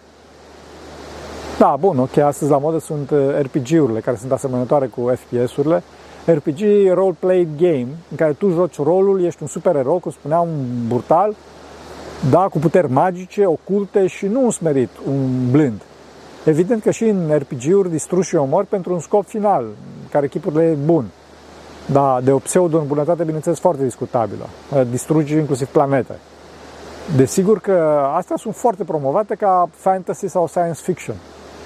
Da, 1.59 1.77
bun, 1.81 1.99
ok, 1.99 2.17
astăzi 2.17 2.51
la 2.51 2.59
modă 2.59 2.79
sunt 2.79 3.11
uh, 3.11 3.19
RPG-urile 3.41 4.01
care 4.01 4.17
sunt 4.17 4.33
asemănătoare 4.33 4.87
cu 4.87 5.13
FPS-urile. 5.17 5.83
RPG, 6.25 6.61
role-played 6.93 7.49
game, 7.59 7.89
în 8.11 8.17
care 8.17 8.33
tu 8.33 8.51
joci 8.51 8.77
rolul, 8.77 9.25
ești 9.25 9.43
un 9.43 9.49
supererou, 9.49 9.99
cum 9.99 10.11
spunea 10.11 10.41
un 10.41 10.87
brutal, 10.89 11.35
da, 12.31 12.49
cu 12.49 12.59
puteri 12.59 12.91
magice, 12.91 13.47
oculte 13.47 14.07
și 14.07 14.27
nu 14.27 14.45
un 14.45 14.51
smerit, 14.51 14.91
un 15.09 15.51
blând. 15.51 15.83
Evident 16.45 16.83
că 16.83 16.91
și 16.91 17.05
în 17.05 17.39
RPG-uri 17.39 17.91
distrugi 17.91 18.29
și 18.29 18.37
omori 18.37 18.67
pentru 18.67 18.93
un 18.93 19.01
scop 19.01 19.27
final, 19.27 19.65
care 20.11 20.25
echipurile 20.25 20.63
e 20.63 20.77
bun. 20.85 21.05
Da, 21.93 22.21
de 22.23 22.33
o 22.33 22.39
pseudo-îmbunătate, 22.39 23.25
bineînțeles, 23.25 23.59
foarte 23.59 23.83
discutabilă. 23.83 24.47
Distrugi 24.91 25.35
inclusiv 25.35 25.67
planete. 25.67 26.15
Desigur 27.17 27.61
că 27.61 28.07
astea 28.15 28.37
sunt 28.37 28.55
foarte 28.55 28.85
promovate 28.85 29.35
ca 29.35 29.69
fantasy 29.75 30.29
sau 30.29 30.47
science 30.47 30.81
fiction. 30.83 31.17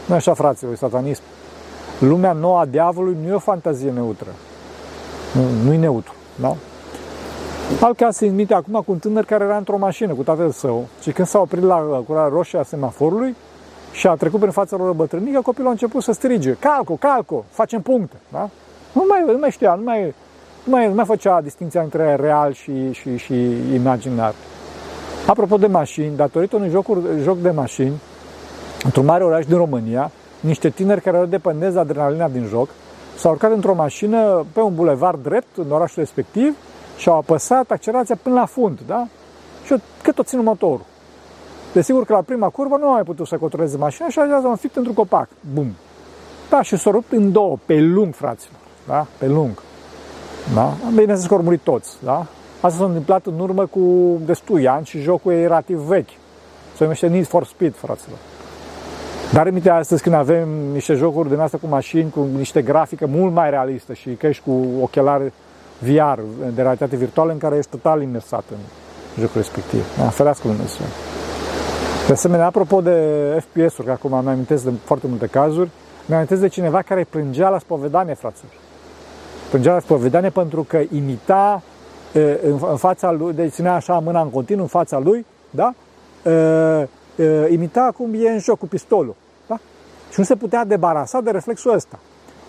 Nu 0.07 0.15
așa, 0.15 0.35
fraților, 0.35 0.75
satanism. 0.75 1.23
Lumea 1.99 2.33
nouă 2.33 2.59
a 2.59 2.65
diavolului 2.65 3.17
nu 3.23 3.29
e 3.29 3.35
o 3.35 3.39
fantazie 3.39 3.91
neutră. 3.91 4.29
Nu, 5.35 5.43
nu 5.65 5.73
e 5.73 5.77
neutru. 5.77 6.13
Da? 6.41 6.57
Alt 7.81 7.97
caz 7.97 8.17
se 8.17 8.27
minte 8.27 8.55
acum 8.55 8.73
cu 8.73 8.93
un 8.93 8.99
tânăr 8.99 9.25
care 9.25 9.45
era 9.45 9.57
într-o 9.57 9.77
mașină 9.77 10.15
cu 10.15 10.23
tatăl 10.23 10.51
său 10.51 10.87
și 11.03 11.13
când 11.13 11.29
s-a 11.29 11.41
oprit 11.41 11.63
la 11.63 11.77
culoarea 12.07 12.33
roșie 12.33 12.59
a 12.59 12.63
semaforului 12.63 13.37
și 13.93 14.07
a 14.07 14.15
trecut 14.15 14.39
prin 14.39 14.53
fața 14.53 14.77
lor 14.77 14.93
bătrânică, 14.93 15.41
copilul 15.41 15.69
a 15.69 15.71
început 15.71 16.03
să 16.03 16.13
strige, 16.13 16.57
calco, 16.59 16.95
calco, 16.95 17.45
facem 17.51 17.81
puncte. 17.81 18.17
Da? 18.33 18.49
Nu, 18.93 19.05
mai, 19.09 19.23
nu 19.27 19.39
mai 19.39 19.51
știa, 19.51 19.75
nu 19.75 19.83
mai, 19.83 20.15
nu 20.65 20.73
mai, 20.73 20.89
nu 20.89 20.95
mai 20.95 21.05
făcea 21.05 21.41
distinția 21.41 21.81
între 21.83 22.15
real 22.15 22.53
și, 22.53 22.93
și, 22.93 23.17
și 23.17 23.35
imaginar. 23.75 24.35
Apropo 25.27 25.57
de 25.57 25.67
mașini, 25.67 26.17
datorită 26.17 26.57
unui 26.57 26.71
jocuri, 26.71 27.01
joc 27.23 27.39
de 27.39 27.51
mașini, 27.51 28.01
într-un 28.85 29.05
mare 29.05 29.25
oraș 29.25 29.47
din 29.47 29.57
România, 29.57 30.11
niște 30.41 30.69
tineri 30.69 31.01
care 31.01 31.17
au 31.17 31.25
dependenți 31.25 31.75
de 31.75 31.81
adrenalina 31.81 32.29
din 32.29 32.47
joc 32.49 32.69
s-au 33.21 33.33
urcat 33.33 33.53
într-o 33.53 33.75
mașină 33.75 34.47
pe 34.53 34.61
un 34.61 34.75
bulevard 34.75 35.23
drept 35.23 35.57
în 35.57 35.71
orașul 35.71 36.03
respectiv 36.03 36.57
și 36.97 37.09
au 37.09 37.17
apăsat 37.17 37.71
accelerația 37.71 38.17
până 38.23 38.35
la 38.35 38.45
fund, 38.45 38.79
da? 38.87 39.07
Și 39.65 39.75
cât 40.03 40.19
o 40.19 40.23
țin 40.23 40.43
motorul. 40.43 40.85
Desigur 41.73 42.05
că 42.05 42.13
la 42.13 42.23
prima 42.23 42.49
curvă 42.49 42.77
nu 42.77 42.87
au 42.87 42.93
mai 42.93 43.03
putut 43.03 43.27
să 43.27 43.37
controleze 43.37 43.77
mașina 43.77 44.09
și 44.09 44.19
ajunge 44.19 44.47
un 44.47 44.57
fict 44.57 44.77
într-un 44.77 44.95
copac. 44.95 45.29
Bum! 45.55 45.75
Da, 46.51 46.63
și 46.63 46.77
s-au 46.77 46.93
rupt 46.93 47.13
în 47.13 47.33
două, 47.33 47.59
pe 47.67 47.81
lung, 47.81 48.15
fraților. 48.15 48.59
Da? 48.91 49.07
Pe 49.19 49.27
lung. 49.27 49.63
Da? 50.55 50.75
Bine 50.95 51.17
să 51.17 51.27
au 51.31 51.43
murit 51.43 51.61
toți, 51.61 51.97
da? 52.05 52.27
Asta 52.61 52.79
s-a 52.79 52.85
întâmplat 52.85 53.27
în 53.27 53.39
urmă 53.39 53.67
cu 53.67 53.81
destui 54.25 54.69
ani 54.69 54.87
și 54.87 55.01
jocul 55.01 55.33
e 55.33 55.43
relativ 55.43 55.79
vechi. 55.79 56.09
Se 56.77 56.83
numește 56.83 57.07
Need 57.07 57.27
for 57.27 57.45
Speed, 57.45 57.75
fraților. 57.75 58.19
Dar 59.33 59.47
aminte 59.47 59.71
astăzi 59.71 60.03
când 60.03 60.15
avem 60.15 60.49
niște 60.73 60.95
jocuri 60.95 61.29
din 61.29 61.39
asta 61.39 61.59
cu 61.59 61.67
mașini, 61.67 62.11
cu 62.11 62.27
niște 62.37 62.63
grafică 62.63 63.07
mult 63.07 63.33
mai 63.33 63.51
realistă 63.51 63.93
și 63.93 64.11
că 64.11 64.27
ești 64.27 64.43
cu 64.43 64.67
ochelari 64.83 65.33
VR 65.79 66.21
de 66.55 66.63
realitate 66.63 66.97
virtuală 66.97 67.33
în 67.33 67.39
care 67.39 67.57
ești 67.57 67.71
total 67.71 68.03
imersat 68.03 68.45
în 68.51 68.59
jocul 69.21 69.41
respectiv. 69.41 69.85
Da, 69.99 70.09
ferească 70.09 70.49
Dumnezeu. 70.49 70.87
De 72.07 72.13
asemenea, 72.13 72.47
apropo 72.47 72.81
de 72.81 72.97
FPS-uri, 73.41 73.87
că 73.87 73.93
acum 73.93 74.23
mi 74.25 74.31
amintesc 74.31 74.65
de 74.65 74.71
foarte 74.85 75.07
multe 75.07 75.27
cazuri, 75.27 75.71
mi 76.07 76.15
amintesc 76.15 76.41
de 76.41 76.49
cineva 76.49 76.83
care 76.83 77.07
plângea 77.11 77.49
la 77.49 77.59
spovedanie, 77.59 78.15
fraților. 78.15 78.60
Plângea 79.51 79.73
la 79.73 79.81
spovedanie 79.81 80.31
pentru 80.31 80.63
că 80.63 80.81
imita 80.93 81.63
în 82.71 82.77
fața 82.77 83.11
lui, 83.11 83.33
deci 83.33 83.53
ținea 83.53 83.75
așa 83.75 83.99
mâna 83.99 84.21
în 84.21 84.31
continuu 84.31 84.63
în 84.63 84.69
fața 84.69 84.99
lui, 84.99 85.27
da? 85.51 85.75
imita 87.51 87.91
cum 87.97 88.15
e 88.15 88.31
în 88.31 88.39
joc 88.39 88.59
cu 88.59 88.67
pistolul. 88.67 89.15
Da? 89.47 89.59
Și 90.13 90.19
nu 90.19 90.25
se 90.25 90.35
putea 90.35 90.65
debarasa 90.65 91.21
de 91.21 91.31
reflexul 91.31 91.75
ăsta. 91.75 91.99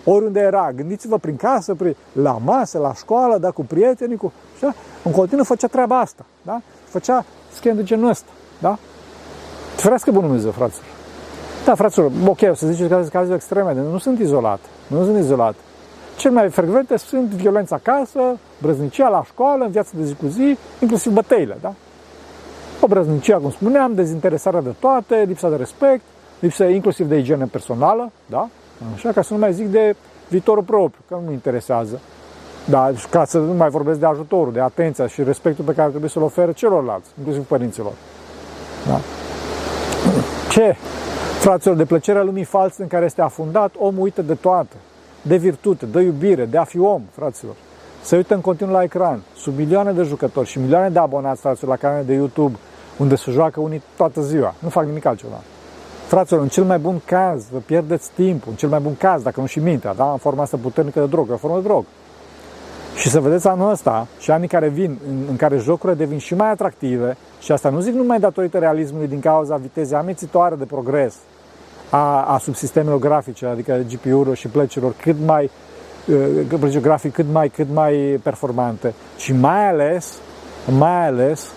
Oriunde 0.03 0.39
era, 0.39 0.71
gândiți-vă 0.75 1.17
prin 1.17 1.35
casă, 1.35 1.73
prin, 1.73 1.95
la 2.11 2.37
masă, 2.43 2.77
la 2.77 2.93
școală, 2.93 3.37
da, 3.37 3.51
cu 3.51 3.65
prietenii, 3.65 4.17
cu, 4.17 4.31
așa, 4.55 4.75
în 5.03 5.11
continuu 5.11 5.43
făcea 5.43 5.67
treaba 5.67 5.99
asta. 5.99 6.25
Da? 6.41 6.61
Făcea 6.83 7.25
schem 7.53 7.75
de 7.75 7.83
genul 7.83 8.09
ăsta. 8.09 8.29
Da? 8.59 8.77
Ferească 9.75 10.11
bunul 10.11 10.25
Dumnezeu, 10.25 10.51
fraților. 10.51 10.85
Da, 11.65 11.75
fraților, 11.75 12.11
ok, 12.27 12.39
o 12.49 12.53
să 12.53 12.67
ziceți 12.67 12.89
că 12.89 12.95
sunt 12.95 13.11
cazuri 13.11 13.35
extreme, 13.35 13.73
nu 13.73 13.97
sunt 13.97 14.19
izolat. 14.19 14.59
Nu 14.87 15.03
sunt 15.03 15.17
izolat. 15.17 15.55
Cel 16.21 16.31
mai 16.31 16.49
frecvente 16.49 16.97
sunt 16.97 17.29
violența 17.29 17.75
acasă, 17.75 18.19
brăznicia 18.61 19.07
la 19.07 19.23
școală, 19.23 19.63
în 19.65 19.71
viața 19.71 19.89
de 19.93 20.03
zi 20.03 20.13
cu 20.13 20.25
zi, 20.27 20.57
inclusiv 20.79 21.11
bătăile, 21.11 21.57
da? 21.61 21.73
O 22.81 22.87
brăznicia, 22.87 23.37
cum 23.37 23.51
spuneam, 23.51 23.93
dezinteresarea 23.93 24.61
de 24.61 24.73
toate, 24.79 25.23
lipsa 25.27 25.49
de 25.49 25.55
respect, 25.55 26.01
lipsa 26.39 26.65
inclusiv 26.65 27.07
de 27.07 27.17
igienă 27.17 27.45
personală, 27.45 28.11
da? 28.25 28.49
Așa, 28.93 29.11
ca 29.11 29.21
să 29.21 29.33
nu 29.33 29.39
mai 29.39 29.53
zic 29.53 29.67
de 29.67 29.95
viitorul 30.27 30.63
propriu, 30.63 31.01
că 31.07 31.17
nu 31.25 31.31
interesează. 31.31 31.99
Da, 32.65 32.91
ca 33.09 33.25
să 33.25 33.37
nu 33.37 33.53
mai 33.53 33.69
vorbesc 33.69 33.99
de 33.99 34.05
ajutorul, 34.05 34.53
de 34.53 34.59
atenția 34.59 35.07
și 35.07 35.23
respectul 35.23 35.65
pe 35.65 35.73
care 35.73 35.89
trebuie 35.89 36.09
să-l 36.09 36.23
oferă 36.23 36.51
celorlalți, 36.51 37.09
inclusiv 37.17 37.43
părinților. 37.43 37.93
Da? 38.87 38.99
Ce? 40.49 40.75
Fraților, 41.39 41.75
de 41.75 41.85
plăcerea 41.85 42.23
lumii 42.23 42.43
false 42.43 42.81
în 42.81 42.87
care 42.87 43.05
este 43.05 43.21
afundat, 43.21 43.73
omul 43.77 44.01
uită 44.01 44.21
de 44.21 44.33
toate 44.33 44.75
de 45.21 45.37
virtute, 45.37 45.85
de 45.85 46.01
iubire, 46.01 46.45
de 46.45 46.57
a 46.57 46.63
fi 46.63 46.79
om, 46.79 47.01
fraților. 47.11 47.55
Se 48.01 48.15
uită 48.15 48.33
în 48.33 48.41
continuu 48.41 48.73
la 48.73 48.83
ecran, 48.83 49.19
sub 49.35 49.57
milioane 49.57 49.91
de 49.91 50.03
jucători 50.03 50.47
și 50.47 50.59
milioane 50.59 50.89
de 50.89 50.99
abonați, 50.99 51.41
fraților, 51.41 51.69
la 51.69 51.77
canale 51.77 52.03
de 52.03 52.13
YouTube, 52.13 52.57
unde 52.97 53.15
se 53.15 53.31
joacă 53.31 53.59
unii 53.59 53.81
toată 53.97 54.21
ziua. 54.21 54.53
Nu 54.59 54.69
fac 54.69 54.85
nimic 54.85 55.05
altceva. 55.05 55.39
Fraților, 56.07 56.41
în 56.41 56.47
cel 56.47 56.63
mai 56.63 56.77
bun 56.77 57.01
caz, 57.05 57.45
vă 57.51 57.57
pierdeți 57.57 58.09
timpul, 58.15 58.51
în 58.51 58.55
cel 58.55 58.69
mai 58.69 58.79
bun 58.79 58.95
caz, 58.97 59.21
dacă 59.21 59.39
nu 59.39 59.45
și 59.45 59.59
mintea, 59.59 59.93
da? 59.93 60.11
în 60.11 60.17
forma 60.17 60.41
asta 60.41 60.57
puternică 60.61 60.99
de 60.99 61.05
drog, 61.05 61.29
în 61.29 61.37
formă 61.37 61.55
de 61.55 61.63
drog. 61.63 61.85
Și 62.95 63.09
să 63.09 63.19
vedeți 63.19 63.47
anul 63.47 63.71
ăsta 63.71 64.07
și 64.19 64.31
anii 64.31 64.47
care 64.47 64.67
vin, 64.67 64.97
în, 65.09 65.25
în 65.29 65.35
care 65.35 65.57
jocurile 65.57 65.97
devin 65.97 66.17
și 66.17 66.35
mai 66.35 66.49
atractive, 66.49 67.17
și 67.39 67.51
asta 67.51 67.69
nu 67.69 67.79
zic 67.79 67.93
numai 67.93 68.19
datorită 68.19 68.57
realismului 68.57 69.07
din 69.07 69.19
cauza 69.19 69.55
vitezei 69.55 69.97
amețitoare 69.97 70.55
de 70.55 70.65
progres, 70.65 71.15
a, 71.91 72.21
a 72.33 72.37
subsistemelor 72.37 72.99
grafice, 72.99 73.45
adică 73.45 73.85
GPU-urilor 73.93 74.35
și 74.35 74.47
plăcilor 74.47 74.93
cât 75.01 75.15
mai 75.25 75.49
uh, 76.05 76.45
plăcilor 76.47 76.83
grafic 76.83 77.13
cât 77.13 77.25
mai, 77.31 77.49
cât 77.49 77.67
mai 77.73 78.19
performante 78.23 78.93
și 79.17 79.33
mai 79.33 79.67
ales, 79.67 80.17
mai 80.77 81.07
ales 81.07 81.51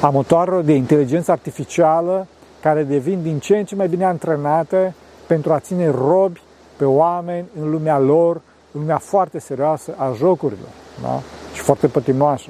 a 0.00 0.08
motoarelor 0.08 0.62
de 0.62 0.72
inteligență 0.72 1.30
artificială 1.30 2.26
care 2.60 2.82
devin 2.82 3.22
din 3.22 3.38
ce 3.38 3.56
în 3.56 3.64
ce 3.64 3.74
mai 3.74 3.88
bine 3.88 4.04
antrenate 4.04 4.94
pentru 5.26 5.52
a 5.52 5.58
ține 5.58 5.90
robi 5.90 6.40
pe 6.76 6.84
oameni 6.84 7.46
în 7.60 7.70
lumea 7.70 7.98
lor, 7.98 8.40
în 8.72 8.80
lumea 8.80 8.98
foarte 8.98 9.38
serioasă 9.38 9.94
a 9.96 10.12
jocurilor 10.16 10.68
da? 11.02 11.20
și 11.54 11.60
foarte 11.60 11.86
pătimoasă. 11.86 12.48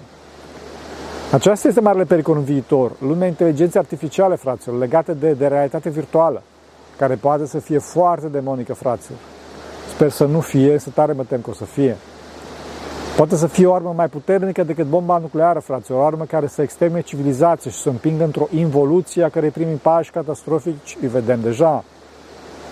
Aceasta 1.33 1.69
este 1.69 1.81
marele 1.81 2.05
pericol 2.05 2.37
în 2.37 2.43
viitor. 2.43 2.93
Lumea 2.99 3.29
inteligenței 3.29 3.81
artificiale, 3.81 4.35
fraților, 4.35 4.79
legate 4.79 5.13
de, 5.13 5.33
de 5.33 5.47
realitate 5.47 5.91
virtuală 5.91 6.43
care 6.99 7.15
poate 7.15 7.47
să 7.47 7.59
fie 7.59 7.79
foarte 7.79 8.27
demonică, 8.27 8.75
fraților. 8.75 9.19
Sper 9.95 10.11
să 10.11 10.25
nu 10.25 10.41
fie, 10.41 10.79
să 10.79 10.91
tare 10.95 11.13
mă 11.13 11.23
tem 11.29 11.41
că 11.41 11.51
o 11.51 11.53
să 11.53 11.65
fie. 11.65 11.97
Poate 13.17 13.37
să 13.37 13.47
fie 13.47 13.67
o 13.67 13.75
armă 13.75 13.93
mai 13.97 14.09
puternică 14.09 14.63
decât 14.63 14.87
bomba 14.87 15.19
nucleară, 15.19 15.59
fraților, 15.59 16.01
o 16.01 16.05
armă 16.05 16.25
care 16.25 16.47
să 16.47 16.63
extermine 16.63 17.01
civilizația 17.01 17.71
și 17.71 17.77
să 17.77 17.89
împingă 17.89 18.25
într-o 18.25 18.49
involuție 18.51 19.25
a 19.25 19.29
cărei 19.29 19.51
primii 19.51 19.77
pași 19.77 20.11
catastrofici 20.11 20.97
îi 21.03 21.09
vedem 21.09 21.41
deja. 21.43 21.85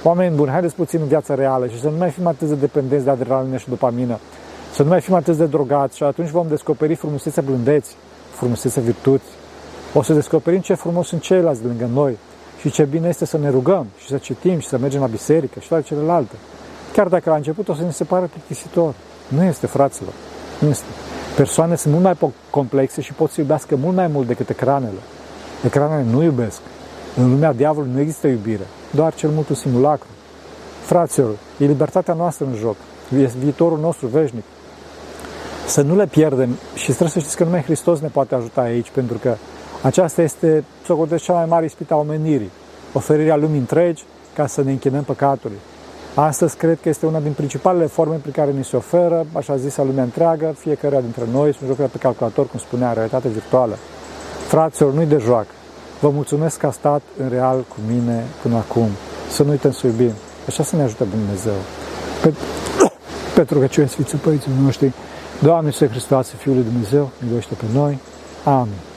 Oameni 0.02 0.36
buni, 0.36 0.50
haideți 0.50 0.74
puțin 0.74 1.00
în 1.00 1.06
viața 1.06 1.34
reală 1.34 1.66
și 1.66 1.80
să 1.80 1.88
nu 1.88 1.96
mai 1.96 2.10
fim 2.10 2.26
atât 2.26 2.48
de 2.48 2.54
dependenți 2.54 3.04
de 3.04 3.10
adrenalină 3.10 3.56
și 3.56 3.68
dopamină, 3.68 4.18
să 4.72 4.82
nu 4.82 4.88
mai 4.88 5.00
fim 5.00 5.14
atât 5.14 5.36
de 5.36 5.46
drogați 5.46 5.96
și 5.96 6.02
atunci 6.02 6.28
vom 6.28 6.48
descoperi 6.48 6.94
frumusețea 6.94 7.42
blândeți, 7.46 7.96
frumusețea 8.30 8.82
virtuți. 8.82 9.28
O 9.94 10.02
să 10.02 10.12
descoperim 10.12 10.60
ce 10.60 10.74
frumos 10.74 11.06
sunt 11.06 11.20
ceilalți 11.20 11.60
de 11.60 11.66
lângă 11.66 11.88
noi, 11.92 12.16
și 12.60 12.70
ce 12.70 12.82
bine 12.82 13.08
este 13.08 13.24
să 13.24 13.38
ne 13.38 13.50
rugăm 13.50 13.86
și 13.98 14.06
să 14.06 14.16
citim 14.16 14.58
și 14.58 14.68
să 14.68 14.78
mergem 14.78 15.00
la 15.00 15.06
biserică 15.06 15.60
și 15.60 15.68
toate 15.68 15.84
celelalte. 15.84 16.34
Chiar 16.92 17.08
dacă 17.08 17.30
la 17.30 17.36
început 17.36 17.68
o 17.68 17.74
să 17.74 17.82
ne 17.82 17.90
se 17.90 18.04
pară 18.04 18.26
plictisitor. 18.26 18.94
Nu 19.28 19.42
este, 19.42 19.66
fraților. 19.66 20.12
Nu 20.58 20.68
este. 20.68 20.84
Persoane 21.36 21.76
sunt 21.76 21.92
mult 21.92 22.04
mai 22.04 22.32
complexe 22.50 23.00
și 23.00 23.12
pot 23.12 23.30
să 23.30 23.40
iubească 23.40 23.76
mult 23.76 23.96
mai 23.96 24.06
mult 24.06 24.26
decât 24.26 24.48
ecranele. 24.48 24.98
Ecranele 25.64 26.10
nu 26.10 26.22
iubesc. 26.22 26.60
În 27.16 27.30
lumea 27.30 27.52
diavolului 27.52 27.94
nu 27.94 28.00
există 28.00 28.26
iubire, 28.26 28.66
doar 28.90 29.14
cel 29.14 29.30
mult 29.30 29.48
un 29.48 29.54
simulacru. 29.54 30.08
Fraților, 30.82 31.36
e 31.58 31.64
libertatea 31.64 32.14
noastră 32.14 32.46
în 32.46 32.54
joc, 32.54 32.76
e 33.18 33.24
viitorul 33.24 33.78
nostru 33.78 34.06
veșnic. 34.06 34.44
Să 35.66 35.82
nu 35.82 35.96
le 35.96 36.06
pierdem 36.06 36.56
și 36.74 36.84
trebuie 36.84 37.08
să 37.08 37.18
știți 37.18 37.36
că 37.36 37.44
numai 37.44 37.62
Hristos 37.62 38.00
ne 38.00 38.08
poate 38.08 38.34
ajuta 38.34 38.60
aici, 38.60 38.90
pentru 38.90 39.18
că 39.18 39.36
aceasta 39.82 40.22
este, 40.22 40.64
să 40.86 41.16
cea 41.16 41.32
mai 41.32 41.46
mare 41.46 41.64
ispită 41.64 41.94
a 41.94 41.96
omenirii, 41.96 42.50
oferirea 42.92 43.36
lumii 43.36 43.58
întregi 43.58 44.04
ca 44.34 44.46
să 44.46 44.62
ne 44.62 44.70
închinăm 44.70 45.02
păcatului. 45.02 45.58
Astăzi 46.14 46.56
cred 46.56 46.78
că 46.82 46.88
este 46.88 47.06
una 47.06 47.20
din 47.20 47.32
principalele 47.32 47.86
forme 47.86 48.16
prin 48.16 48.32
care 48.32 48.50
ni 48.50 48.64
se 48.64 48.76
oferă, 48.76 49.26
așa 49.32 49.56
zisă 49.56 49.82
lumea 49.82 50.02
întreagă, 50.02 50.54
fiecare 50.58 51.00
dintre 51.00 51.24
noi, 51.32 51.54
sunt 51.54 51.68
jocurile 51.68 51.92
pe 51.92 51.98
calculator, 51.98 52.46
cum 52.46 52.58
spunea, 52.58 52.92
realitate 52.92 53.28
virtuală. 53.28 53.76
Fraților, 54.46 54.92
nu-i 54.92 55.06
de 55.06 55.18
joacă. 55.18 55.50
Vă 56.00 56.10
mulțumesc 56.10 56.58
că 56.58 56.66
a 56.66 56.70
stat 56.70 57.02
în 57.22 57.28
real 57.28 57.64
cu 57.68 57.76
mine 57.88 58.24
până 58.42 58.56
acum. 58.56 58.88
Să 59.30 59.42
nu 59.42 59.50
uităm 59.50 59.72
să 59.72 59.86
iubim. 59.86 60.12
Așa 60.48 60.62
să 60.62 60.76
ne 60.76 60.82
ajute 60.82 61.04
Dumnezeu. 61.04 61.58
Pe, 62.22 62.34
pentru 63.38 63.58
că 63.58 63.66
ce 63.66 63.86
Sfinții 63.86 64.18
Părinții 64.18 64.50
noștri, 64.62 64.92
Doamne 65.42 65.66
Iisuse 65.66 65.88
Hristos, 65.88 66.28
Fiul 66.28 66.54
lui 66.54 66.64
Dumnezeu, 66.64 67.10
miluiește 67.22 67.54
pe 67.54 67.64
noi. 67.72 67.98
Amin. 68.44 68.89